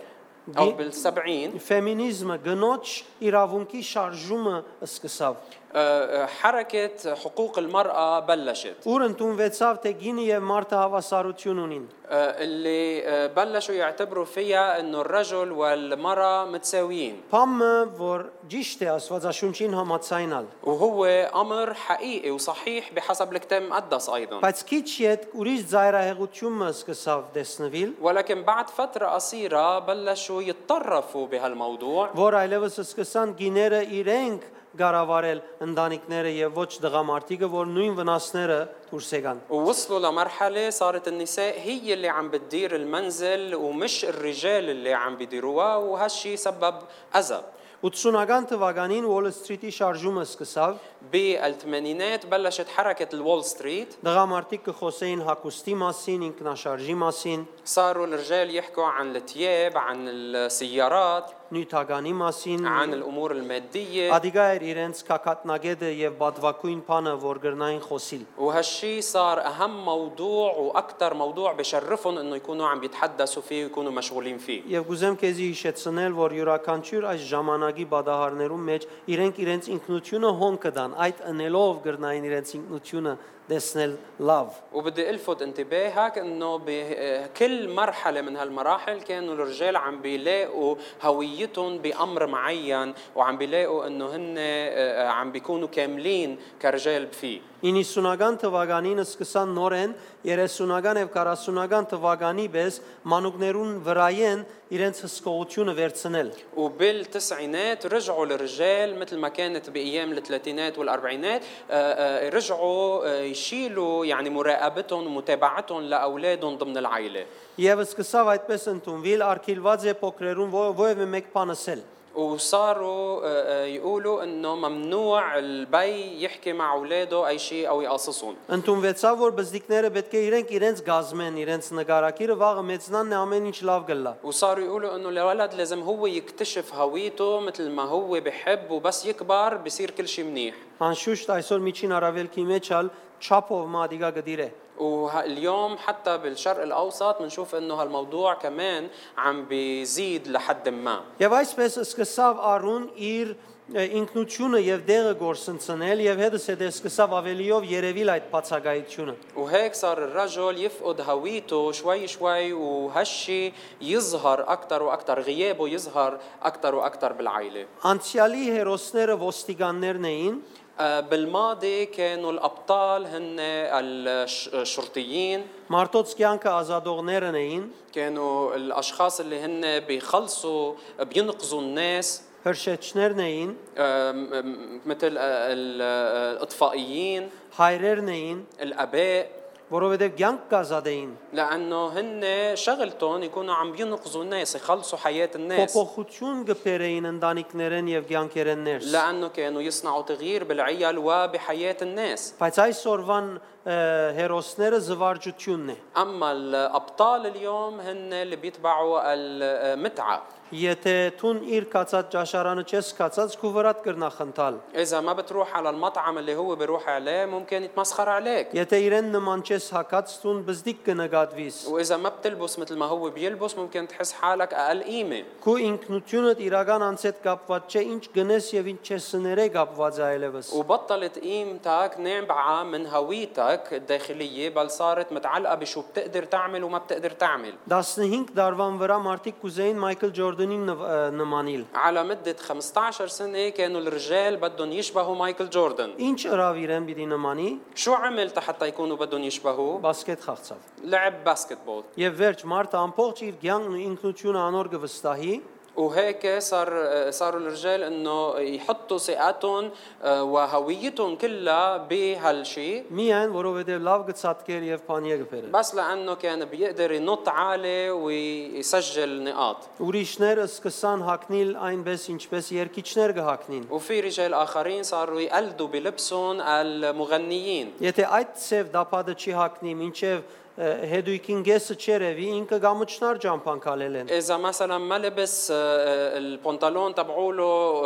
[0.58, 2.86] او دي- بالسبعين ֆեմինիզմը գնոջ
[3.28, 5.34] իրավունքի շարժումը սկսավ։
[5.76, 12.44] آه، آه، حركه حقوق المراه بلشت Ուր ընդունվեցավ թե գինի եւ մարդը հավասարություն ունին։ آه،
[12.44, 20.44] اللي آه، بلشوا يعتبروا فيها انه الرجل والمراه متساويين Փամը, որ ճիշտ է Աստվածաշունչին համացայնալ։
[20.62, 27.94] وهو امر حقيقي وصحيح بحسب الكتاب المقدس ايضا Բայց քիչ ետ ուրիշ ծայրահեղությունը սկսավ դեսնվել,
[28.00, 34.42] ولكن بعد فتره قصيره بلشوا يتطرفوا بهالموضوع որ այլևս սկսան գիները իրենք
[34.78, 41.94] գարավարել ընտանիքները եւ ոչ դղամարդիկը, որ նույն վնասները դուրս եկան։ ووصلوا لمرحلة صارت النساء هي
[41.94, 46.74] اللي عم بتدير المنزل ومش الرجال اللي عم بيديروها وهالشي سبب
[47.16, 47.42] أذى
[47.84, 50.76] 80-ական թվականին Wall Street-ի շարժումը սկսավ,
[51.12, 59.16] بالثمانينات بلشت حركة الول ستريت դղամարդիկ կխոսեին հակոստի մասին, ինքնաշարժի մասին, صاروا الرجال يحكوا عن
[59.16, 67.12] الثياب عن السيارات նյութականի մասին, عن الأمور المادية Ադիգա էր իրենց կակատնագետը եւ բադվակույն բանը,
[67.24, 73.64] որ գրնային խոսիլ։ وهالشي صار أهم موضوع وأكثر موضوع بشرفهم إنه يكونوا عم يتحدثوا فيه
[73.64, 78.82] ويكونوا مشغولين فيه Եվ գուզեմ քեզի հիշեցնել, որ յուրաքանչյուր այս ժամանակի բադահարներում մեջ
[79.14, 83.12] իրենք իրենց ինքնությունը հոն կդան, այդ ընելով գրնային իրենց ինքնությունը
[83.48, 83.94] դեսնել
[84.28, 92.26] լավ։ وبدي الفت انتباهك انه بكل مرحله من هالمراحل كانوا الرجال عم بيلاقوا هويتهم بامر
[92.26, 99.92] معين وعم بيلاقوا انه هن آه، عم بيكونوا كاملين كرجال فيه 90-ական թվականին սկսան նորեն
[100.28, 102.80] 30-ական եւ 40-ական թվականի պես
[103.12, 104.42] մանուկներուն վրայեն
[104.74, 113.06] իրենց հսկողությունը վերցնել։ وبالتسعينات رجعوا الرجال مثل ما كانت بايام الثلاثينات والاربعينات آه، آه، رجعوا
[113.08, 117.24] آه، يشيلوا يعني مراقبتهم ومتابعتهم لاولادهم ضمن العائله
[117.58, 121.80] Եվ սկսավ այդպես ընդունվել, արկիլված է փոքրերուն ո- ովևէ մեկ բան ասել։
[122.18, 129.14] وصاروا آه، آه، يقولوا انه ممنوع البي يحكي مع اولاده اي شيء او يقصصهم Ընդունվեցավ,
[129.18, 133.86] որ բզդիկները պետք է իրենք իրենց գազմեն, իրենց նկարակիրը վաղը մեծնանն է ամեն ինչ լավ
[133.90, 139.56] գլա։ وصاروا يقولوا انه الولد لازم هو يكتشف هويته مثل ما هو بحب وبس يكبر
[139.56, 142.90] بصير كل شيء منيح Անշուշտ այսօր միջին արավելքի մեջ ալ
[143.22, 148.88] չափով մադիգա գդիրե։ واليوم حتى بالشرق الاوسط بنشوف انه هالموضوع كمان
[149.18, 153.30] عم بيزيد لحد ما Եվ այսպես սկսավ առուն իր
[153.70, 159.98] ը, ինքնությունը եւ դեղը գործընծնել եւ հետս հետո սկսավ ավելիով երևիլ այդ բացակայությունը։ وهيك صار
[160.04, 168.44] الرجل يفقد هويته شوي شوي وهالشي يظهر اكثر واكثر غيابه يظهر اكثر واكثر بالعائله Անցյալի
[168.58, 175.40] հերոսները ոստիկաններն էին, آه، بالماضي كانوا الابطال هن الش- الشرطيين
[175.70, 177.62] մարդոց կյանքը ազատողներն էին,
[177.94, 186.32] كانوا الاشخاص اللي هن بيخلصوا بينقذوا الناس հրշեջներն էին, آم، آم، مثل آه، ال- آه،
[186.32, 189.28] الاطفائيين հայրերն էին, الاباء
[189.71, 195.73] برو بده زادين لأنه هن شغلتهم يكونوا عم بينقذوا الناس يخلصوا حياة الناس.
[195.73, 202.33] بوبوخوتشون غبيرين اندانيك نيرن يف يفجانكرن نيرس لأنه كانوا يصنعوا تغيير بالعيال وبحياة الناس.
[202.39, 210.23] فايتاي سورفان آه، هيروسنر زفارجوتشون أما الأبطال اليوم هن اللي بيتبعوا المتعة.
[210.54, 216.18] Եթե ցուն իր կացած ճաշարանը չես կացած, քու վրատ կրնախնդալ։ اذا ما بتروح على المطعم
[216.18, 221.56] اللي هو بيروح عليه ممكن يتمسخر عليك Եթե իրեն նման չես հակած, ցուն բզդիկ կնկատվիս։
[221.68, 226.82] واذا ما بتلبس مثل ما هو بيلبس ممكن تحس حالك اقل قيمه Քու ինքնությունդ իրական
[226.90, 232.62] անցեդ կապված չէ, ինչ գնես եւ ինչ չես սները կապված է այլևս։ وبطلت قيمتك نابعه
[232.62, 238.98] من هويتك الداخليه بل صارت متعلقه بشو بتقدر تعمل وما بتقدر تعمل 15 տարվան վրա
[239.08, 245.14] մարդիկ կուզեին Մայքլ Ջորդանին նվ- ը, նմանիլ։ على مدة 15 سنة كانوا الرجال بدهم يشبهوا
[245.16, 250.56] مايكل جوردن Ինչ ըրավ իրեն պիտի նմանի, شو عمل حتى يكونوا بدهم يشبهوه բասկետ խաղցավ։
[250.84, 255.40] لعب باسكتبول Եվ վերջ մարդը ամբողջ իր կյանքն ու ինքնությունը անոր կվստահի,
[255.78, 256.70] وهيك صار
[257.10, 259.70] صاروا الرجال انه يحطوا ثقتهم
[260.02, 266.92] آه، وهويتهم كلها بهالشيء միայն որովհետեւ լավ գծածկեր եւ բանի կբերեն։ بس لانه كان بيقدر
[266.92, 275.20] ينط عالي ويسجل نقاط Ուրիշները սկսան հակնել այնպես ինչպես երկիչներ կհակնին։ وفي رجال اخرين صاروا
[275.20, 280.22] يقلدوا بلبسهم المغنيين Եթե այդ ծև դապադը չի հակնի, ինչև
[280.59, 287.81] هدويكين جس تشيرفي إنك قاموش نار جام بان كاللين إذا مثلا ما لبس البنطلون تبعوله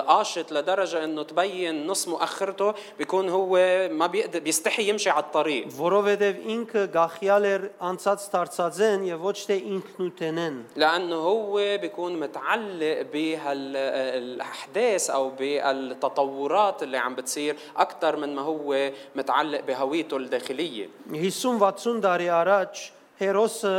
[0.00, 3.58] قاشط لدرجة إنه تبين نص مؤخرته بيكون هو
[3.92, 10.54] ما بيقدر بيستحي يمشي على الطريق որովհետև إنك գախյալեր أنصات դարձածեն եւ ոչ إنك ինքնութենեն
[10.76, 19.60] لأنه هو بيكون متعلق بهالأحداث أو بالتطورات اللي عم بتصير أكثر من ما هو متعلق
[19.60, 22.80] بهويته الداخلية 50 40 տարի առաջ
[23.20, 23.76] հերոսը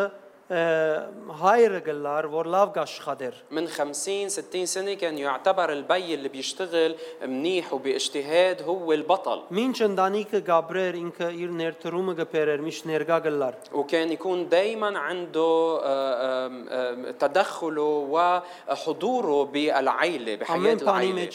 [0.47, 7.73] հայրը գլար որ լավ աշխատեր من 50 60 سنه كان يعتبر البي اللي بيشتغل منيح
[7.73, 14.49] وباجتهاد هو البطل مين شندانيك جابرير انك ير نيرتروم جبرير مش نيرجا جلار وكان يكون
[14.49, 15.51] دائما عنده
[17.19, 18.07] تدخله
[18.71, 21.29] وحضوره بالعائله بحياه العائله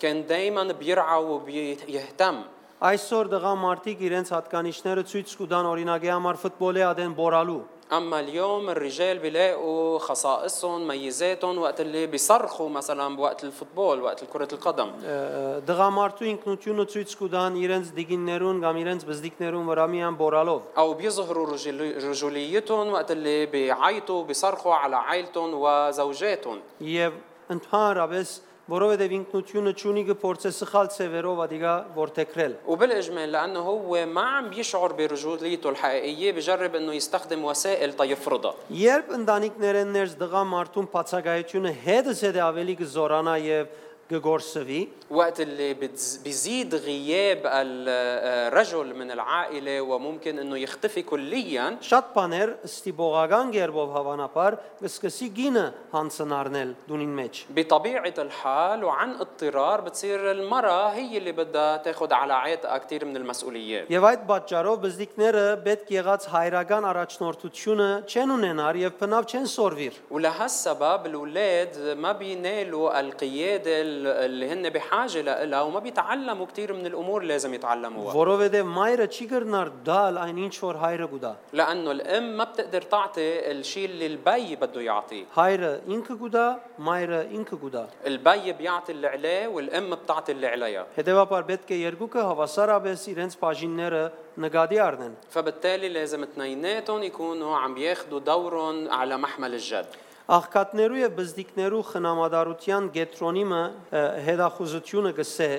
[0.00, 2.42] كان دائما بيرعى وبيهتم
[2.83, 7.61] Այսօր դղամարդիկ իրենց հատկանիշները ցույց կտան օրինակի համար ֆուտբոլի ադեն բորալու։
[7.93, 14.89] اما اليوم الرجال بيلاقوا خصائصهم ميزاتهم وقت اللي بيصرخوا مثلا بوقت الفوتبول وقت كره القدم
[15.03, 21.47] Ը, Դղամարդու ինքնությունը ցույց կտան իրենց դիգիններուն կամ իրենց բզդիկներուն վրա միան բորալով։ او بيظهروا
[21.53, 27.11] رجل- رجوليتهم وقت اللي بيعيطوا بيصرخوا على عائلتهم وزوجاتهم Եվ
[27.49, 28.27] ընդհանրապես
[28.67, 35.69] որովհետև ինքնությունը ճունի կփորձե սխալ ծևերով ադիգա որթեքրել։ وبالاجمال لانه هو ما عم بيشعر برجوليته
[35.69, 43.35] الحقيقيه بجرب انه يستخدم وسائل تيفرضها Երբ ընտանիքներեն ներս դղամարդուն բացակայությունը հետս հետ ավելի կզորանա
[43.43, 43.67] եւ
[44.11, 52.49] կգորսվի, وقت اللي بتز- بيزيد غياب الرجل من العائله وممكن انه يختفي كليا շատ բաներ
[52.67, 55.63] ստիպողական գերբով հավանաբար կսկսի գինը
[55.95, 62.77] հանցնարնել դունին մեջ։ بطبيعه الحال وعن اضطرار بتصير المراه هي اللي بدها تاخذ على عاتقها
[62.77, 69.23] كثير من المسؤوليات Եվ այդ պատճառով բզդիկները պետք եղած հայրական առաջնորդությունը չեն ունենար եւ բնավ
[69.31, 76.73] չեն սորվիր։ ولهالسبب الاولاد ما بينالوا القياده ال- اللي هن بحاجه لها وما بيتعلموا كثير
[76.73, 81.33] من الامور اللي لازم يتعلموها Որովհետև մայրը չի գրնար դալ այն ինչ որ հայրը գուտա։
[81.53, 86.45] لانه الام ما بتقدر تعطي الشيء اللي البي بده يعطيه Հայրը ինքը գուտա,
[86.79, 92.27] մայրը ինքը գուտա։ البي بيعطي اللي عليه والام بتعطي اللي عليها Հետևաբար պետք է երկուքը
[92.29, 94.03] հավասարապես իրենց բաժինները
[94.43, 99.85] նկատի առնեն։ فبالتالي لازم اثنيناتهم يكونوا عم بياخذوا دورهم على محمل الجد
[100.33, 105.49] Աղքատներու եւ բզդիկներու խնամադարության գետրոնիմը ը, հետախուզությունը գսե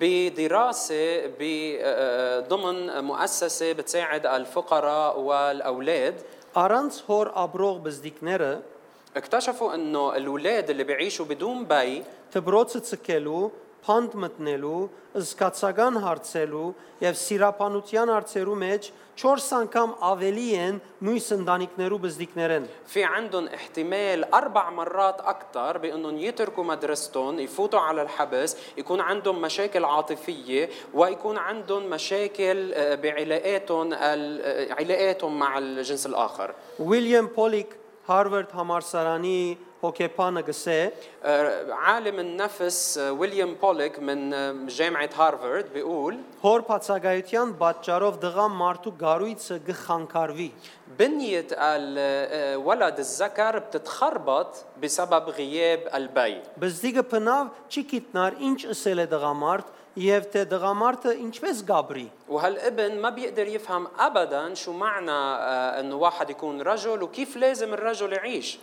[0.00, 6.14] بدراسة ب- آه، ضمن مؤسسة بتساعد الفقراء والأولاد
[6.56, 8.52] առանց հոր աբրող բզդիկները
[9.16, 12.02] اكتشفوا انه الاولاد اللي بيعيشوا بدون بي
[12.34, 13.50] դբրոցը ցկելու,
[13.86, 14.80] փանդ մտնելու,
[15.18, 16.66] զգացական հարցելու
[17.02, 18.82] եւ սիրապանության հարցերու մեջ
[19.22, 26.64] 4 անգամ ավելի են մույս ընտանիքներու բզդիկներեն։ في عندهم احتمال اربع مرات اكثر بانهم يتركوا
[26.64, 34.74] مدرستهم يفوتوا على الحبس يكون عندهم مشاكل عاطفيه ويكون عندهم مشاكل آه، بعلاقاتهم ال- آه،
[34.74, 37.70] علاقاتهم مع الجنس الاخر William Pollock
[38.08, 39.56] Harvard համալսարանի
[41.23, 48.91] أه، عالم النفس أه، ويليام بوليك من أه، جامعة هارفارد بيقول հոր բացակայության պատճառով տղամարդու
[49.01, 50.51] կառույցը խանգարվի
[50.99, 56.41] بنية الولد الذكر بتتخربط بسبب غياب البي.
[56.57, 59.65] բզդիկը բնավ չի գիտնար؟ ինչ ըսել է
[59.97, 65.11] տղամարդ եւ թե տղամարդ ինչպես կապրի وهالابن ما بيقدر يفهم ابدا شو معنى
[65.79, 68.59] انه واحد يكون رجل وكيف لازم الرجل يعيش؟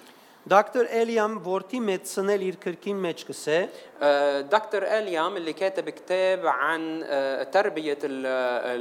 [0.49, 3.57] Դոկտոր Էլիամ Որտի մեծնել իր քրկին մեջ գսե,
[4.01, 8.25] آه، دكتور اليام اللي كاتب كتاب عن آه، تربيه ال-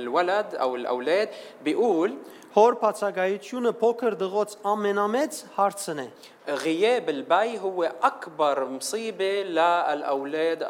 [0.01, 1.29] الولد او الاولاد
[1.64, 2.14] بيقول
[2.57, 6.09] հոր բացակայությունը փոքր դղոց ամենամեծ հարցն է։
[6.49, 10.67] غياب البي هو اكبر مصيبه للاولاد آه،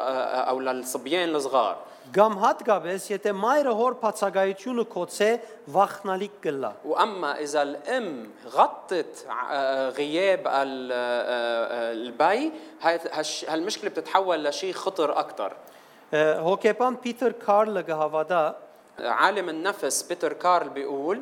[0.49, 1.77] او للصبيان الصغار
[2.17, 5.29] Գամ հատկապես եթե մայրը հոր բացակայությունը կոչե
[5.75, 8.07] վախնալիք կլա։ واما اذا الام
[8.55, 15.51] غطت ع- غياب ال- آه، البي هاي- هالش- هالمشكله بتتحول لشيء خطر اكثر
[16.47, 18.41] Հոկեբան Պիտեր Քարլը գհավադա
[18.99, 21.21] عالم النفس بيتر كارل بيقول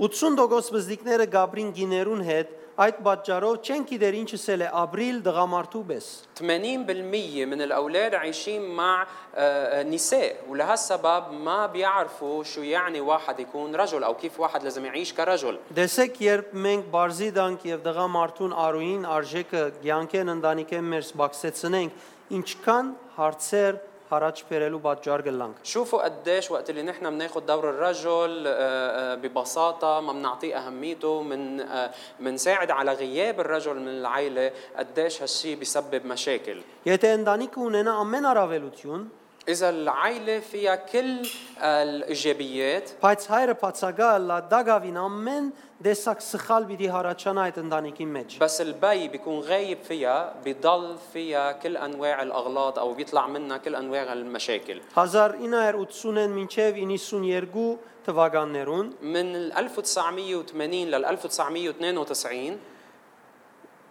[0.00, 2.48] 80% բզդիկները Գաբրին գիներուն հետ
[2.80, 6.08] այդ պատճառով չեն գիտեր ինչ ասել է ապրիլ դղամարդու պես։
[6.40, 14.04] 80% من الاولاد عايشين مع آه، نساء ولهالسبب ما بيعرفوا شو يعني واحد يكون رجل
[14.04, 19.62] او كيف واحد لازم يعيش كرجل Դեսեք, երբ մենք բարձի դանք եւ դղամարդուն արուին արժեքը
[19.80, 21.92] ցանկեն ընտանիքեն մեր սբաքսեցնենք,
[22.36, 28.52] ինչքան հարցեր հարաճ բերելու պատճառ կլանք։ شوفوا قديش وقت اللي نحن بناخذ دور الرجل آه،
[28.54, 35.56] آه، ببساطه ما بنعطيه اهميته من آه، منساعد على غياب الرجل من العائله قديش هالشيء
[35.58, 39.02] بيسبب مشاكل Եթե ընտանիքը ունենա ամեն առավելություն,
[39.48, 41.22] اذا العائله فيها كل
[41.62, 45.50] الايجابيات բայց հայրը բացակա լա դագավին ամեն
[45.86, 51.76] դեսակ սխալ պիտի հարաճանա այդ ընտանիքի մեջ։ بس البي بيكون غايب فيها بضل فيها كل
[51.76, 60.88] انواع الاغلاط او بيطلع منها كل انواع المشاكل 1980-ին մինչև 92 թվականներուն من ال 1980
[60.88, 62.58] لل 1992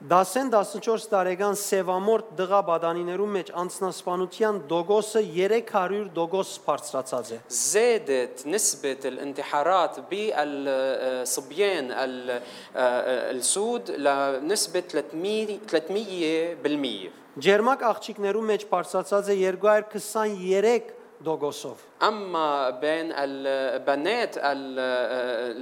[0.10, 9.94] 10-14 տարեկան սևամորտ դղա բադանիներու մեջ անցնասպանության դոգոսը 300 դոգոս բարձրացած է։ زادت نسبة الانتحارات
[10.12, 12.42] بالصبيان ال-
[12.76, 17.10] آه، السود لنسبة 300 300%
[17.46, 20.84] Ջերմակ աղջիկներու մեջ բարձրացած է 223
[21.26, 24.80] դոգոսով։ أما بين البنات ال-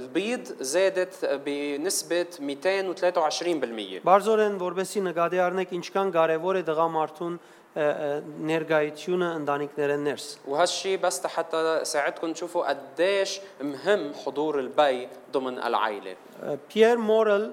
[0.02, 1.14] البيض زادت
[1.46, 8.10] بنسبة 223% Բարձորեն որբեսի նկատի առնեք ինչքան կարևոր է դղամարդուն ը, ը,
[8.50, 16.14] ներգայությունը ընտանիքներեն ներս։ وهالشي بس حتى ساعدكم تشوفوا قديش مهم حضور البي ضمن العائلة
[16.70, 17.44] Պիեր Մորել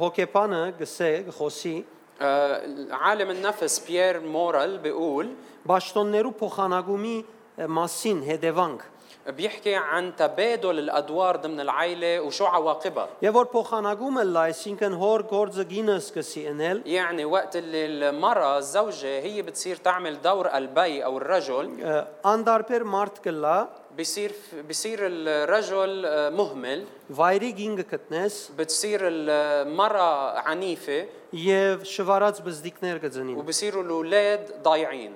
[0.00, 1.84] հոկեբանը գսե գխոսի آه،
[2.20, 5.34] عالم النفس بيير مورال بيقول
[5.66, 7.16] Բաշտոններու փոխանակումի
[7.58, 8.84] ը, մասին հետևանք
[9.26, 15.64] بيحكي عن تبادل الادوار ضمن العائله وشو عواقبها Եվ որ փոխանակումը լա, այսինքն հոր գործը
[15.72, 21.66] գինը սկսի ընել, يعني وقت اللي المراه الزوجه هي بتصير تعمل دور البي او الرجل
[21.82, 23.58] ը, անդարբեր մարդ կլա,
[23.98, 24.32] بصير
[24.68, 33.82] بصير الرجل آه، مهمل վայրի գինը գտնես بتصير المراه عنيفه եւ շվարած բզդիկներ կծնին։ وبصيروا
[33.82, 35.14] الاولاد ضايعين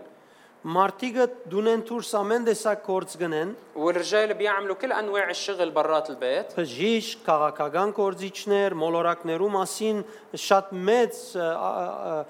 [0.60, 7.22] Մարտիկը դունեն դուրս ամեն տեսակ գործ գնեն, والرجال بيعملوا كل انواع الشغل برات البيت բժիշկ,
[7.24, 10.02] քաղաքական գործիչներ, մոլորակներու մասին
[10.36, 11.70] շատ մեծ ը, ա,
[12.12, 12.24] ա,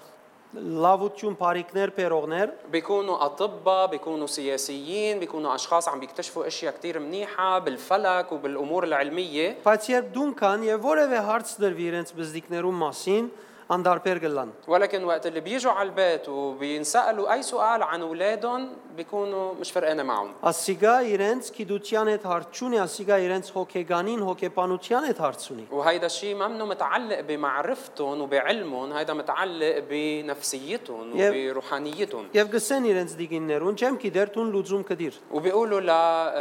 [0.54, 8.32] լավություն, բարիկներ, փերողներ, بيكونوا أطباء بيكونوا سياسيين بيكونوا أشخاص عم بيكتشفوا أشياء كتير منيحة بالفلك
[8.32, 13.30] وبالأمور العلمية բայց երբ դուն կան եւ որևէ հարց դրվի իրենց բզդիկներու մասին,
[13.70, 19.70] անդարբեր գլան։ ولكن وقت اللي بيجوا على البيت وبينسألوا أي سؤال عن أولادهم بيكونوا مش
[19.72, 25.64] فرقانة معهم Ասիգա իրենց գիտության հետ հարց չունի, ասիգա իրենց հոգեգանին, հոգեբանության հետ հարց ունի։
[25.70, 31.34] وهيدا الشيء ما منه متعلق بمعرفتهم وبعلمهم هيدا متعلق بنفسيتهم يب.
[31.34, 35.80] وبروحانيتهم Եվ գսեն իրենց դիգիններուն, չեմ գիտեր տուն լուծում կդիր։ وبيقولوا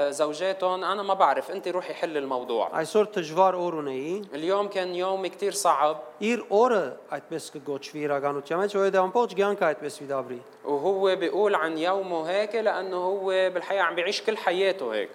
[0.09, 5.27] لزوجاتهم أنا ما بعرف أنت روحي حل الموضوع Այսօր դժվար օր ունեի, اليوم كان يوم
[5.27, 6.85] كتير صعب իր օրը
[7.15, 12.97] այդպես կգոչվի իրականության մեջ, որովհետեւ ամբողջ կյանքը այդպես վիդաբրի։ وهو بيقول عن يومه هيك لأنه
[12.97, 15.09] هو بالحقيقة عم بيعيش كل حياته هيك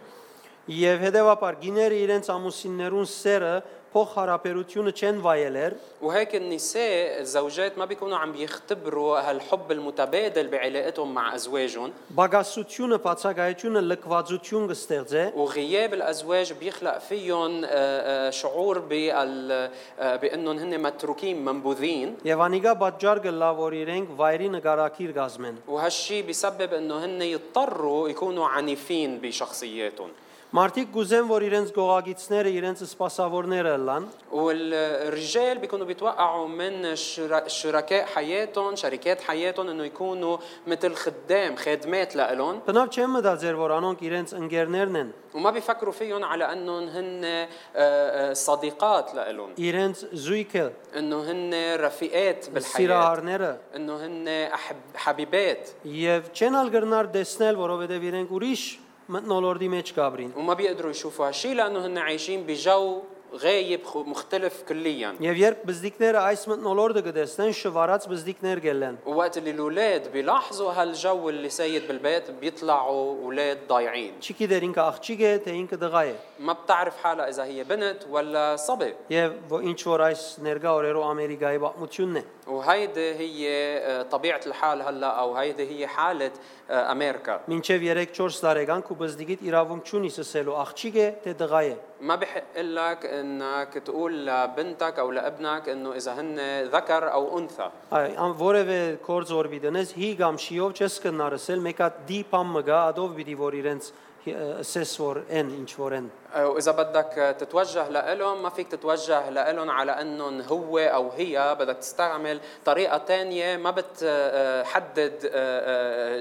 [0.64, 3.54] Եվ հետեւաբար գիները իրենց ամուսիններուն սերը
[3.94, 11.34] փող հարաբերությունը չեն վայելեր, وهيك النساء الزوجات ما بيكونوا عم بيختبروا هالحب المتبادل بعلاقتهم مع
[11.34, 20.58] أزواجهم բագասությունը, բացակայությունը լկվածություն կստեղծե, وغياب الازواج بيخلق فيهم آه، آه، شعور بال آه، بانهم
[20.58, 27.04] هن متروكين منبوذين եւ անիգա պատճառ կլա, որ իրենք վայրի նկարակիր գազմեն։ وهالشي بيسبب انه
[27.04, 30.10] هن يضطروا يكونوا عنيفين بشخصياتهم
[30.54, 38.76] Մարդիկ գուզեն, որ իրենց գողագիցները իրենց սպասավորները լան, والرجال بيكونوا بيتوقعوا من شرا- شركاء حياتهم
[38.76, 40.36] شركات حياتهم انه يكونوا
[40.66, 46.24] مثل خدام خادمات لهم բնավ չեմ մտածեր, որ անոնք իրենց ընկերներն են, وما بيفكروا فيهم
[46.24, 54.06] على انهم هن آه، آه، صديقات لهم իրենց զույգը, انه هن رفيقات بالحياه սիրահարները انه
[54.06, 58.62] هن أحب حبيبات եւ չեն ալ գրնար տեսնել, որովհետեւ իրենք ուրիշ
[59.09, 63.01] نولوردي ميج كابرين وما بيقدروا يشوفوا هالشيء لأنه هن عايشين بجو
[63.35, 65.15] غايب مختلف كليا.
[65.21, 71.49] եւ երբ բզդիկներ այս մթնոլորտ կտեսնեն շվարած բզդիկներ կըլլան وقت اللي الأولاد بيلاحظوا هالجو اللي
[71.49, 74.13] سيد بالبيت بيطلعوا أولاد ضايعين.
[74.21, 76.15] شي كده رينكا اختشيجه تينك دغاية.
[76.39, 78.93] ما بتعرف حالها إذا هي بنت ولا صبي.
[79.09, 82.23] يا بو إنش ورايس نرجع اوريرو أمريكا يبقى متشنة.
[82.47, 83.47] وهيدي هي
[83.77, 86.31] آه، طبيعة الحال هلأ أو هيدي هي حالة
[86.70, 91.74] امريكا Մինչև 3-4 տարեկան քու բզդիկիդ իրավունք չունի սսելու աղջիկ է, թե դղա է։
[92.04, 96.38] ما بحق لك انك تقول لبنتك او لابنك انه اذا هن
[96.72, 101.88] ذكر او انثى Այ ամ որևէ կորձ օրբի դնես հի կամ շիով չես կնարսել, մեկա
[102.08, 103.84] դիպամ մգա, ադով պիտի որ իրենց
[104.28, 109.92] ասես որ են ինչ որ են։ وإذا بدك تتوجه لإلهم ما فيك تتوجه لإلهم على
[109.92, 115.14] أنهم هو أو هي بدك تستعمل طريقة تانية ما بتحدد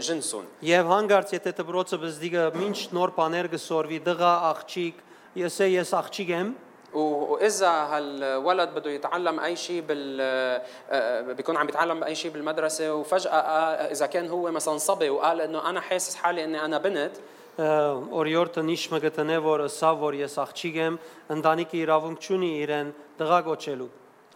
[0.01, 4.95] جنسهم Եվ հանգարց եթե դբրոցը բզդիկը ինչ նոր բաներ կսորվի, դղա աղջիկ,
[5.39, 6.49] ես է ես աղջիկ եմ,
[6.93, 10.17] و- واذا هالولد بده يتعلم اي شيء بال
[10.91, 15.41] آه، بيكون عم يتعلم اي شيء بالمدرسه وفجاه آه، اذا كان هو مثلا صبي وقال
[15.41, 17.11] انه انا حاسس حالي اني انا بنت
[17.57, 20.95] օրիորդը նիշմը գտնե որ սա որ ես աղջիկ եմ,
[21.37, 23.91] ընտանիքը իրավունք չունի իրեն դղա գոչելու։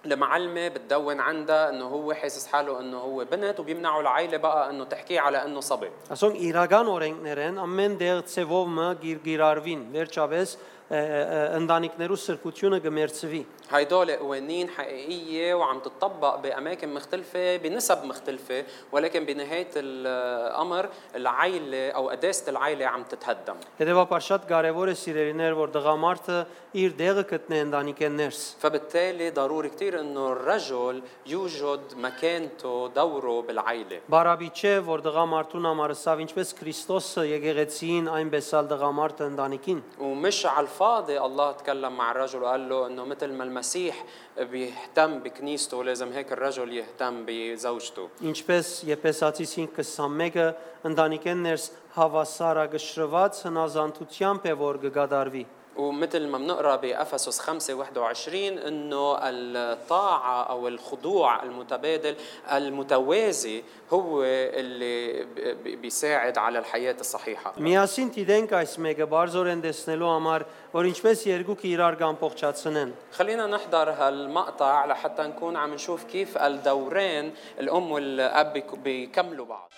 [0.06, 5.20] المعلمة بتدون عندها انه هو حاسس حاله انه هو بنت وبيمنعوا العائلة بقى انه تحكيه
[5.20, 11.02] على انه صبي Ասոնք իրական օրենքներ են, ամեն դեղ ցևով մը գիր գիրարվին, վերջապես ը,
[11.02, 19.68] ը, ընտանիքներու սրբությունը գմերցվի։ هيدول قوانين حقيقية وعم تطبق بأماكن مختلفة بنسب مختلفة ولكن بنهاية
[19.76, 26.38] الأمر العائلة أو قداسة العائلة عم تتهدم Հետևաբար շատ կարևոր է սիրելիներ, որ դղամարդը
[26.82, 34.50] իր դեղը գտնե ընտանիքեն ներս։ فبالتالي ضروري كتير انه الرجل يوجد مكانته دوره بالعائله Բարաբի
[34.56, 41.20] չէ, որ դղամարդուն համար սավ ինչպես Քրիստոսը եկեղեցին, այնպես ալ դղամարդը ընտանիքին։ ومش على الفاضي
[41.20, 44.06] الله تكلم مع الرجل وقال له انه مثل ما المسيح
[44.52, 50.48] بيهتم بكنيسته لازم هيك الرجل يهتم بزوجته Ինչպես Եփեսացիս 5:21-ը
[50.90, 55.44] ընտանիքեն ներս հավասարագշրված հնազանդությամբ է որ կգադարվի։
[55.78, 62.16] ومثل ما بنقرا بافسس 5 21 انه الطاعه او الخضوع المتبادل
[62.52, 63.64] المتوازي
[63.94, 70.42] هو اللي ب- ب- بيساعد على الحياه الصحيحه Միասին դիտենք այս մեկը բարձորեն տեսնելու համար,
[70.74, 77.92] որ ինչպես երկուք իրար կամփոխացնեն։ خلينا نحضر هالمقطع لحتى نكون عم نشوف كيف الدورين الام
[77.92, 79.70] والاب بيك- بيكملوا بعض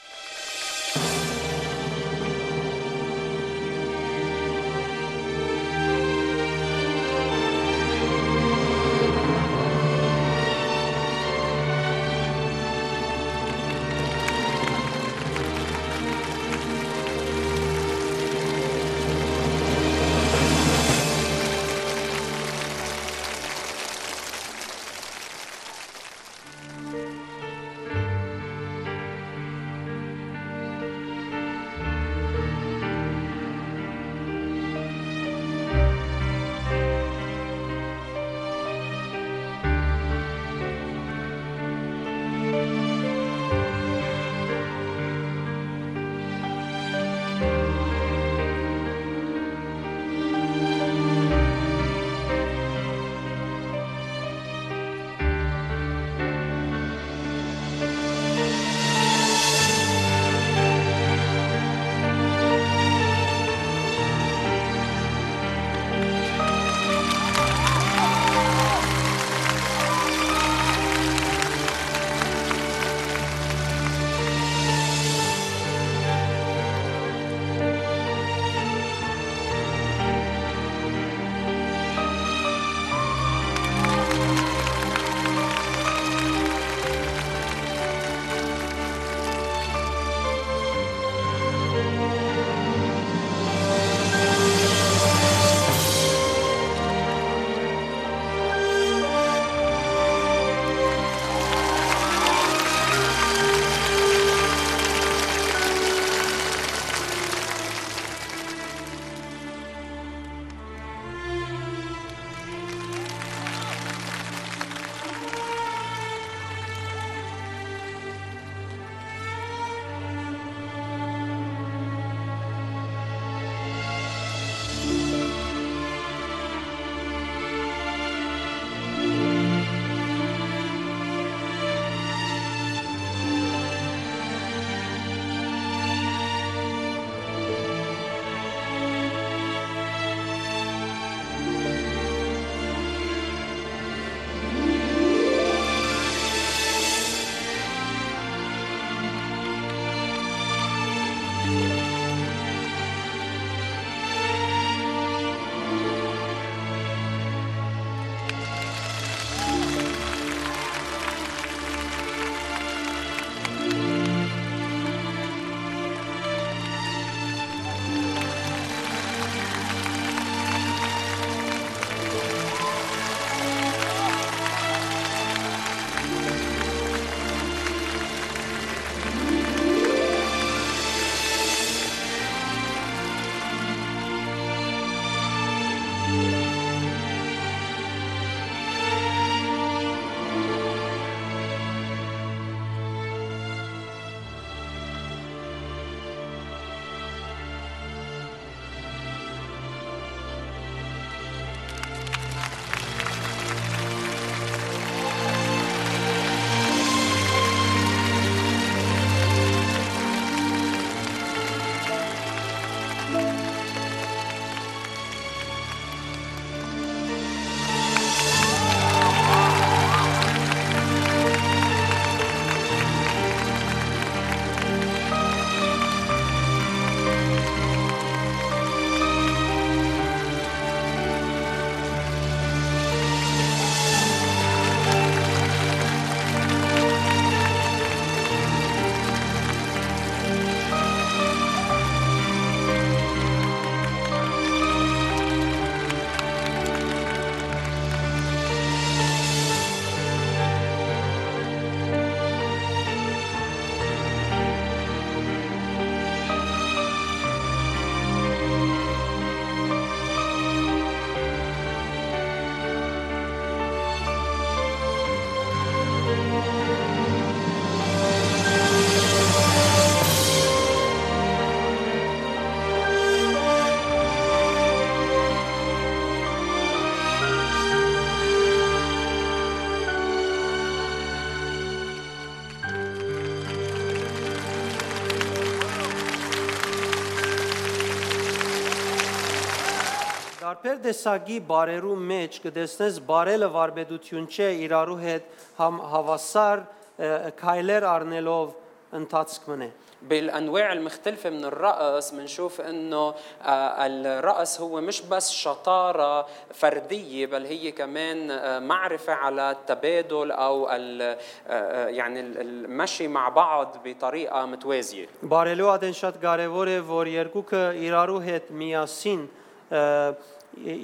[290.63, 295.25] Տարբեր տեսակի բարերու մեջ կտեսնես բարելը վարպետություն չէ իրարու հետ
[295.57, 297.09] համ հավասար ը,
[297.41, 298.53] քայլեր առնելով
[298.99, 299.69] ընթացք մնե։
[300.09, 303.13] بالانواع المختلفه من الرقص بنشوف انه
[303.45, 310.69] آه، الرقص هو مش بس شطاره فرديه بل هي كمان آه، معرفه على التبادل او
[310.71, 317.05] ال- آه، يعني ال- المشي مع بعض بطريقه متوازيه Բարելու ադեն շատ կարևոր է, որ
[317.19, 319.27] երկուքը իրարու հետ միասին
[319.71, 320.15] ը,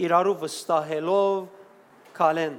[0.06, 1.46] իրարու վստահելով
[2.20, 2.56] կալեն։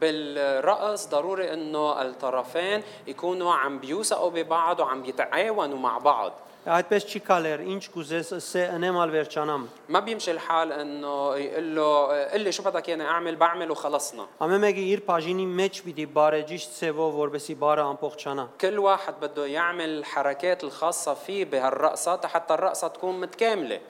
[0.00, 7.60] بالرقص ضروري انه الطرفين يكونوا عم بيوثقوا ببعض وعم بيتعاونوا مع بعض Այդպես չի կալեր,
[7.72, 12.62] ինչ կուզես ասե ընեմ ալ վերջանամ։ ما بيمشي الحال انه يقول له قل لي شو
[12.62, 17.84] بدك اياني اعمل بعمل وخلصنا Ամեն մեկը իր բաժինի մեջ պիտի բարեջիշտ ցևով, որբեսի բարը
[17.92, 23.80] ամբողջանա։ كل واحد بده يعمل الحركات الخاصة فيه بهالرقصة حتى الرقصة تكون متكاملة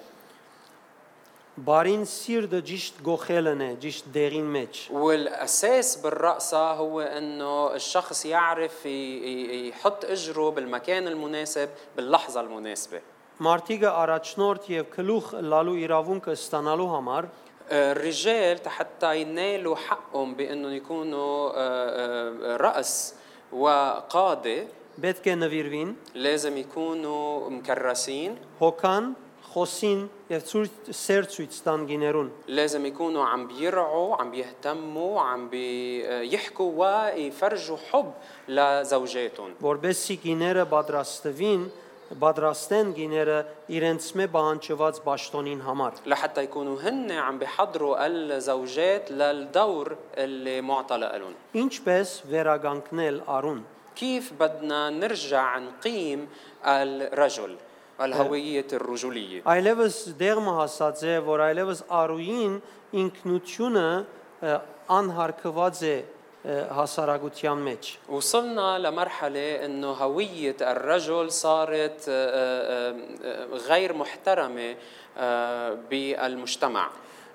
[1.61, 8.89] Բարին սիրտը ճիշտ գողելն է, ճիշտ դեղին մեջ։ والأساس بالرقصة هو أنه الشخص يعرف ي-
[8.89, 13.01] ي- يحط إجره بالمكان المناسب باللحظة المناسبة
[13.41, 17.25] Մարտիկը առաջնորդ եւ գլուխ լալու իրավունքը ստանալու համար
[17.73, 23.15] الرجال حتى ينالوا حقهم بأنهم يكونوا آه، آه، رأس
[23.53, 24.65] وقادة
[25.01, 29.05] պետք է նվիրվին, لازم يكونوا مكرسين հոգան,
[29.55, 36.71] խոսին եւ ցույց սեր ցույց տան գիներուն։ لازم يكونوا عم بيرعوا عم بيهتموا عم بيحكوا
[36.81, 38.13] ويفرجوا حب
[38.49, 41.65] لزوجاتهم որբեսի գիները պատրաստվին,
[42.23, 43.39] պատրաստեն գիները
[43.75, 51.35] իրենց մե բանջված ճաշտոնին համար։ لحتى يكونوا هن عم بيحضروا الزوجات للدور اللي معطى لهم
[51.55, 53.61] Ինչպես վերագանքնել արուն։
[53.97, 56.29] كيف بدنا نرجع نقيم
[56.65, 57.57] الرجل
[58.01, 62.55] الهوية الرجولية Այլևս դեղը հասած է, որ այլևս արուին
[62.97, 63.89] ինքնությունը
[64.41, 64.55] ը,
[64.97, 73.93] անհարկված է ը, հասարակության մեջ։ وصلنا لمرحلة انه هوية الرجل صارت آه، آه، آه، غير
[73.93, 74.75] محترمة
[75.19, 76.91] آه، بالمجتمع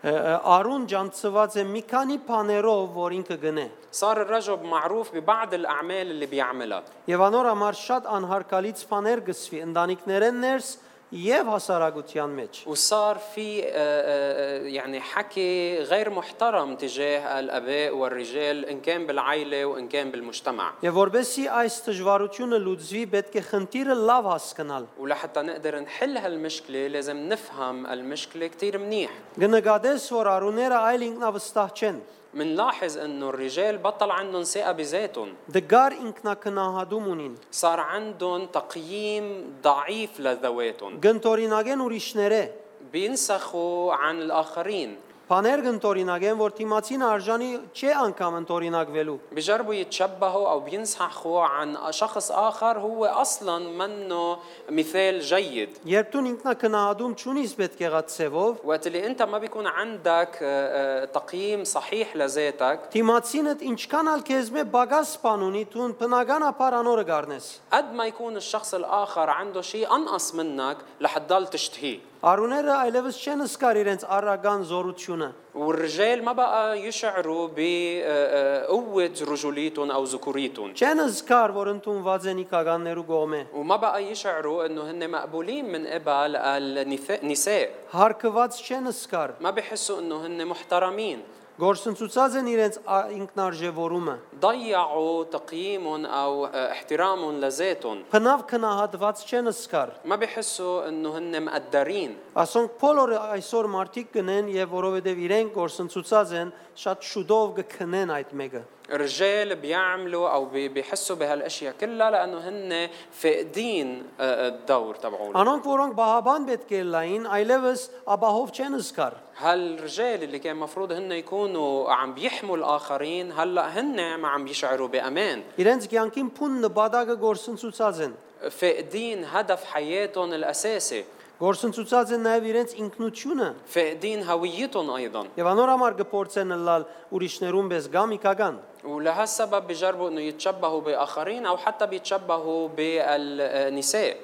[0.05, 5.53] Ը, ը, Արուն ջանցված է մի քանի բաներով, որ ինքը գնե։ صار الرجل معروف ببعض
[5.53, 10.67] الأعمال اللي بيعملها Եվ անոր համար շատ անհարկալից բաներ գսվի ընտանիքներեն ներս
[11.15, 18.81] եւ հասարակության մեջ։ وصار في آه، آه، يعني حكي غير محترم تجاه الآباء والرجال إن
[18.81, 24.85] كان بالعائلة وإن كان بالمجتمع Եվ որբեսի այս դժվարությունը լուծվի, պետք է խնդիրը լավ հասկանալ։
[24.97, 31.97] ولحتى نقدر نحل هالمشكلة لازم نفهم المشكلة كتير منيح Կնկատես, որ արուները այլ ինքնավստահ չեն։
[32.34, 35.34] منلاحظ أنه الرجال بطل عندهم ثقة بذاتهم.
[35.48, 37.36] دقار انكنا كنا هادومونين.
[37.52, 41.00] صار عندهم تقييم ضعيف لذواتهم.
[41.00, 42.48] جنتوريناجين وريشنره
[42.92, 44.96] بينسخوا عن الآخرين.
[45.30, 52.78] Բաներ կընտորինակեն, որ թիմացին արժանի չէ անգամ ընտորինակվելու։ بيجربوا يتشبهوا او بينسحقوا عن شخص اخر
[52.78, 54.38] هو اصلا منه
[54.70, 60.38] مثال جيد Երբ դու ինքնակնահատում ճունիս պետք եղած ցևով, وقت اللي انت ما بيكون عندك
[60.42, 66.42] آه، آه، تقييم صحيح لذاتك թիմացինդ ինչքան ալ քեզ մե բագաս սպան ունի, դու բնական
[66.50, 72.73] ապարանորը գառնես։ قد ما يكون الشخص الاخر عنده شيء انقص منك رح تضل تشتهيه Արուները
[72.81, 80.99] այլևս չեն սկար իրենց առական զորությունը։ والرجال ما بقى يشعروا بقوة رجوليتهم أو ذكوريتهم Չեն
[81.05, 87.69] սկար, որ ընդունված են իքականներու կողմէ։ وما بقى يشعروا انه هن مقبولين من قبل النساء
[87.93, 91.19] Հարկված չեն սկար։ ما بيحسوا انه هن محترمين
[91.59, 100.15] Գործընծուցած են իրենց ա- ինքնարժևորումը։ ضيعوا تقييمهم او احترامهم لذاتهم Բնավ քնահատված չեն սկար։ ما
[100.15, 106.99] بيحسوا انه هن مقدرين Ասոնք բոլորը այսօր մարդիկ կնեն եւ որովհետեւ իրենք գործընծուցած են, շատ
[107.11, 114.47] շուտով կքնեն այդ մեկը։ الرجال بيعملوا او بي- بيحسوا بهالاشياء كلها لانه هن فاقدين آه،
[114.47, 117.81] الدور تبعهم Անոնք որոնք բահաբան պետք է լային, այլևս
[118.15, 124.27] աբահով չեն սկար։ هالرجال اللي كان مفروض هن يكونوا عم بيحموا الاخرين هلا هن ما
[124.27, 128.13] عم بيشعروا بامان Իրենց կյանքին փուն նպատակը գործընծուցած են։
[128.49, 131.03] فاقدين هدف حياتهم الاساسي
[131.39, 137.89] Գործընծուցած են նաև իրենց ինքնությունը فاقدين هويتهم ايضا եւ անոր համար կփորձեն լալ ուրիշներուն պես
[137.95, 144.15] գամիկական։ ولهالسبب بجربوا انه يتشبهوا باخرين او حتى بيتشبهوا بالنساء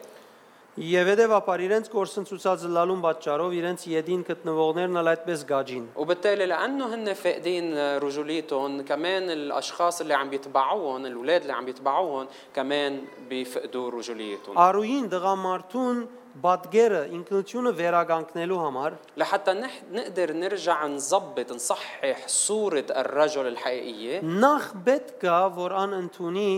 [0.79, 7.13] Եվ հետևաբար իրենց կորսնցուցածը լալուն պատճառով իրենց յետին գտնվողներն ալ այդպես գաջին։ وبالتالي لانه هن
[7.13, 15.11] فاقدين رجوليتهم كمان الاشخاص اللي عم يتبعوهم الاولاد اللي عم يتبعوهم كمان بيفقدوا رجوليتهم Արուին
[15.11, 16.07] դղամարդուն
[16.43, 25.23] բադգերը ինքնությունը վերագանքնելու համար لحتى نح- نقدر نرجع نظبط نصحح صورة الرجل الحقيقية նախ պետք
[25.27, 26.51] է որ ան ընդունի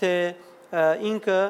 [0.00, 0.12] թե
[0.72, 1.40] ը, ինքը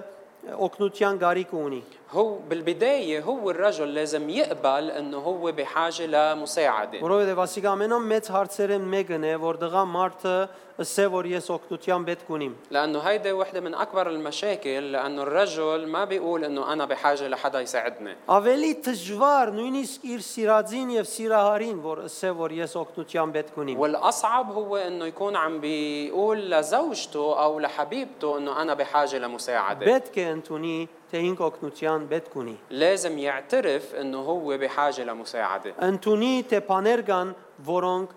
[0.66, 1.80] օկնության գարիք ունի։
[2.14, 9.26] هو بالبداية هو الرجل لازم يقبل انه هو بحاجة لمساعدة Որովհետև ասիկա ամենամեծ հարցերեն մեկն
[9.30, 10.34] է, որ դղա մարդը
[10.80, 16.04] ասե որ ես օկնության պետք ունիմ։ لانه هيدا وحدة من اكبر المشاكل لانه الرجل ما
[16.04, 22.30] بيقول انه انا بحاجة لحدا يساعدني Ավելի դժվար նույնիսկ իր սիրածին եւ սիրահարին, որ ասե
[22.42, 28.62] որ ես օկնության պետք ունիմ։ والاصعب هو انه يكون عم بيقول لزوجته او لحبيبته انه
[28.62, 34.58] انا بحاجة لمساعدة Պետք է ընդունի թե ինք օկնության պետք ունի։ لازم يعترف انه هو
[34.58, 37.34] بحاجة لمساعدة Ընդունի թե բաներ կան,
[37.66, 38.08] որոնք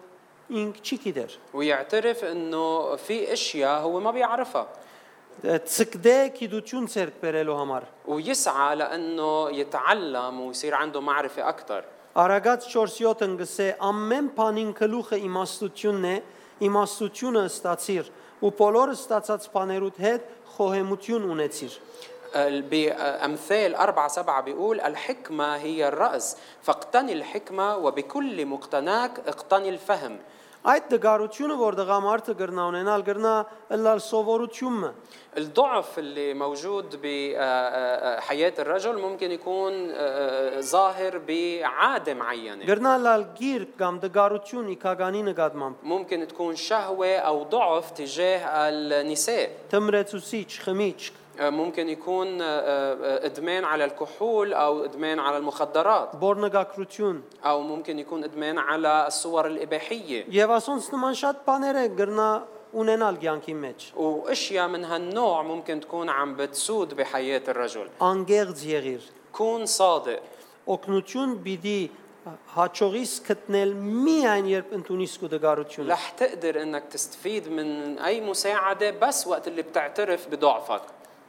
[0.49, 4.67] ինք չի գիտեր։ ويعترف انه في اشياء هو ما بيعرفها
[5.43, 11.83] Ցկդե գիտություն ցերկ բերելու համար։ ويسعى لانه يتعلم ويصير عنده معرفة اكثر
[12.13, 16.17] Արագած 4-7-ն գսե ամեն բանին գլուխը իմաստությունն է,
[16.67, 18.11] իմաստությունը ստացիր
[18.45, 21.77] ու բոլոր ստացած բաներուդ հետ խոհեմություն ունեցիր։
[22.71, 30.17] بأمثال أربعة سبعة بيقول الحكمة هي الرأس فاقتني الحكمة وبكل مقتناك اقتني الفهم
[30.63, 33.31] Այդ դգարությունը, որ դղամարդը գրնա ունենալ, գրնա
[33.75, 34.91] ըլլալ սովորությունը։
[35.37, 43.99] الضعف اللي موجود بحياة الرجل ممكن يكون آه، ظاهر بعادة معينة Գրնա լալ գիր կամ
[44.05, 52.41] դգարություն իքագանի նկատմամբ։ ممكن تكون شهوة أو ضعف تجاه النساء Թմրեցուցիչ, խմիչ, آه، ممكن يكون
[52.41, 59.07] آه، آه، إدمان على الكحول أو إدمان على المخدرات բորնգակրություն։ أو ممكن يكون إدمان على
[59.07, 62.29] الصور الإباحية Եվ ասոնց նման շատ բաներ է գրնա
[62.73, 69.01] ունենալ կյանքի մեջ։ واشياء من هالنوع ممكن تكون عم بتسود بحياه الرجل Անգեղծ եղիր։
[69.31, 70.19] كون صادق
[70.67, 71.79] Օկնություն պիտի
[72.55, 73.73] հաջողիս գտնել
[74.05, 79.61] միայն երբ ընդունիս քո դգարությունը։ رح تقدر انك تستفيد من اي مساعده بس وقت اللي
[79.61, 80.81] بتعترف بضعفك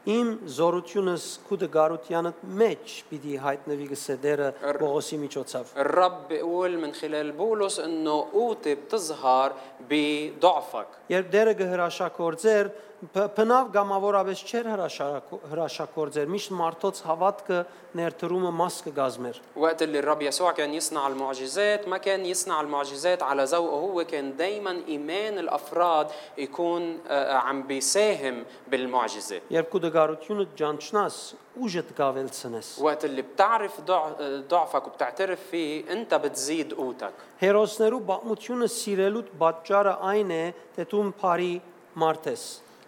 [0.08, 4.48] Իմ զորությունս քո դգարությանդ մեջ պիտի հայտնվի գսեդերը
[4.80, 9.52] Պողոսի միջոցով։ الرب بيقول من خلال بولس انه قوتي بتظهر
[9.88, 17.58] بضعفك Երբ դերը կհրաշակորձեր, բ- բնավ գամավորապես չէր հրաշարակ- հրաշակորձեր, միշտ մարդոց հավատքը
[18.00, 23.44] ներդրումը մաս կգազմեր։ وقت اللي الرب يسوع كان يصنع المعجزات ما كان يصنع المعجزات على
[23.44, 26.06] ذوقه هو كان دايما ايمان الافراد
[26.38, 31.14] يكون آه، عم بيساهم بالمعجزه Երբ քո դգարությունը ջանչնաս,
[31.60, 34.16] ուժը դգավելցնես։ وقت اللي بتعرف ضع-
[34.48, 37.12] ضعفك وبتعترف فيه انت بتزيد قوتك
[37.42, 40.44] Հերոսներու բացմությունը սիրելուտ պատճառը այն է,
[40.76, 41.60] թե դու բարի
[42.00, 42.42] մարդ ես։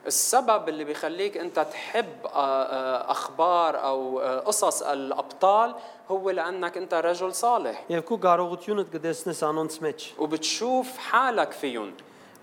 [0.07, 5.75] السبب اللي بيخليك انت تحب آه، آه، اخبار او آه، قصص الابطال
[6.11, 11.93] هو لانك انت رجل صالح Եվ քո կարողությունդ կդեսնես անոնց մեջ։ وبتشوف حالك فيهم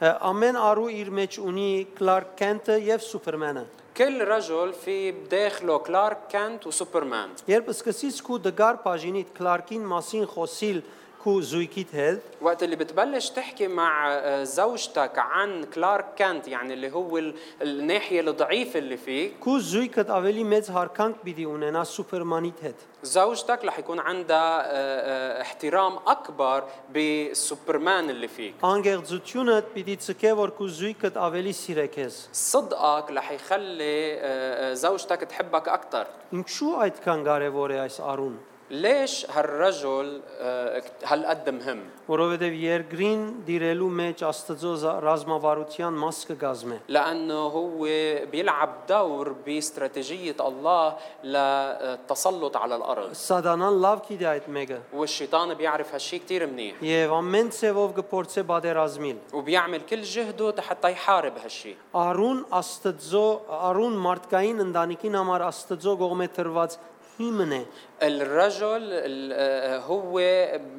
[0.04, 3.66] Ամեն արու իր մեջ ունի Clark Kent-ը եւ Superman-ը։
[3.98, 10.80] كل رجل في بداخله كلارك كانت وسوبرمان Երբ սկսես քո դգար բաժինիդ Clark-ին մասին խոսիլ
[11.28, 16.92] քո զույգիդ հետ, وقت اللي بتبلش تحكي مع آه، زوجتك عن كلارك كانت يعني اللي
[16.92, 22.76] هو ال- الناحية الضعيفة اللي فيك քո զույգդ ավելի մեծ հարկանք պիտի ունենա Superman-իդ հետ։
[23.04, 26.64] زوجتك رح يكون عندها آه، آه، احترام أكبر
[26.94, 34.14] بالسوبرمان اللي فيك Անգեղծությունը պիտի ցկե որ քո զույգդ ավելի սիրե քեզ։ صدقك رح يخلي
[34.20, 38.36] آه، آه، زوجتك تحبك أكثر Ինչու այդքան կարևոր է այս արուն։
[38.71, 47.35] ليش هالرجل آه، هالقد مهم؟ وروبيدف يرغرين ديرلو ميج استاذو رازما فاروتيان ماسك غازمه لأنه
[47.35, 47.83] هو
[48.33, 53.13] بيلعب دور باستراتيجية الله للتسلط على الأرض.
[53.13, 56.83] سادانا لاف كي دايت ميجا والشيطان بيعرف هالشيء كثير منيح.
[56.83, 64.61] يي ومن سيفوف غبورتس بادرازميل وبيعمل كل جهده حتى يحارب هالشيء آرون استاذو آرون مارتكاين
[64.61, 66.79] اندانيكين أمر استاذو غومه ترواز
[67.20, 67.64] հիմն է։
[68.02, 70.14] الرجل ال- آه، هو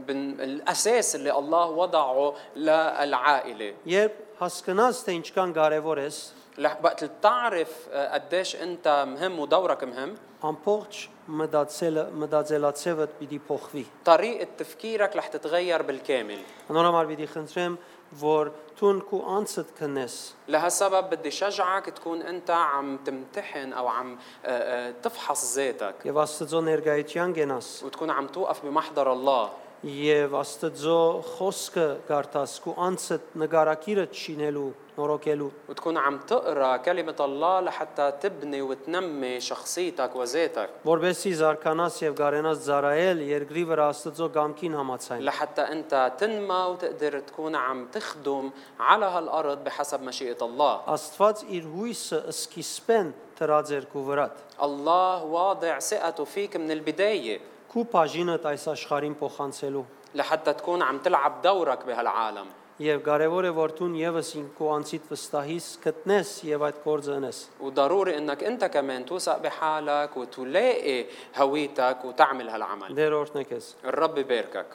[0.06, 6.16] بن- الأساس اللي الله وضعه للعائلة Երբ հասկանաս թե ինչքան կարևոր ես,
[6.58, 10.94] رح وقت اللي بتعرف آه، قديش انت مهم ودورك مهم ամբողջ
[11.40, 16.38] մտածելը մտածելացևդ պիտի փոխվի։ طريقة تفكيرك رح تتغير بالكامل
[16.70, 17.74] Անորոմար պիտի խնդրեմ,
[18.21, 18.47] որ
[18.79, 24.17] تونكو انصت كنس لهالسبب بدي شجعك تكون انت عم تمتحن أو عم
[25.03, 29.49] تفحص ذاتك يبقى استزون يرجعيت يانجناس وتكون عم توقف بمحضر الله
[29.84, 31.00] եւ Աստծո
[31.34, 39.40] խոսքը գարտաս քու անցդ նկարակիրը չինելու նորոգելու وتكون عم تقرا كلمة الله لحتى تبني وتنمي
[39.40, 46.60] شخصيتك وذاتك որբեսի զարկանաս եւ գարենաս ծարայել երկրի վրա Աստծո գամքին համացայն لحتى انت تنمى
[46.70, 48.50] وتقدر تكون عم تخدم
[48.80, 55.78] على هالارض بحسب مشيئة الله Աստված իր հույսը սկիզբեն դրած էր քու վրատ الله واضع
[55.78, 57.40] ثقته فيك من البداية
[57.72, 63.72] քու բաժինդ այս աշխարհին փոխանցելու لحتى تكون عم تلعب دورك بهالعالم Եվ կարևոր է որ
[63.78, 69.38] դու եւս ինքո անցիդ վստահիս գտնես եւ այդ գործը անես։ وضروري انك انت كمان توثق
[69.38, 71.04] بحالك وتلاقي
[71.36, 74.66] هويتك وتعمل هالعمل Դեր օրհնեք ես։ الرب يباركك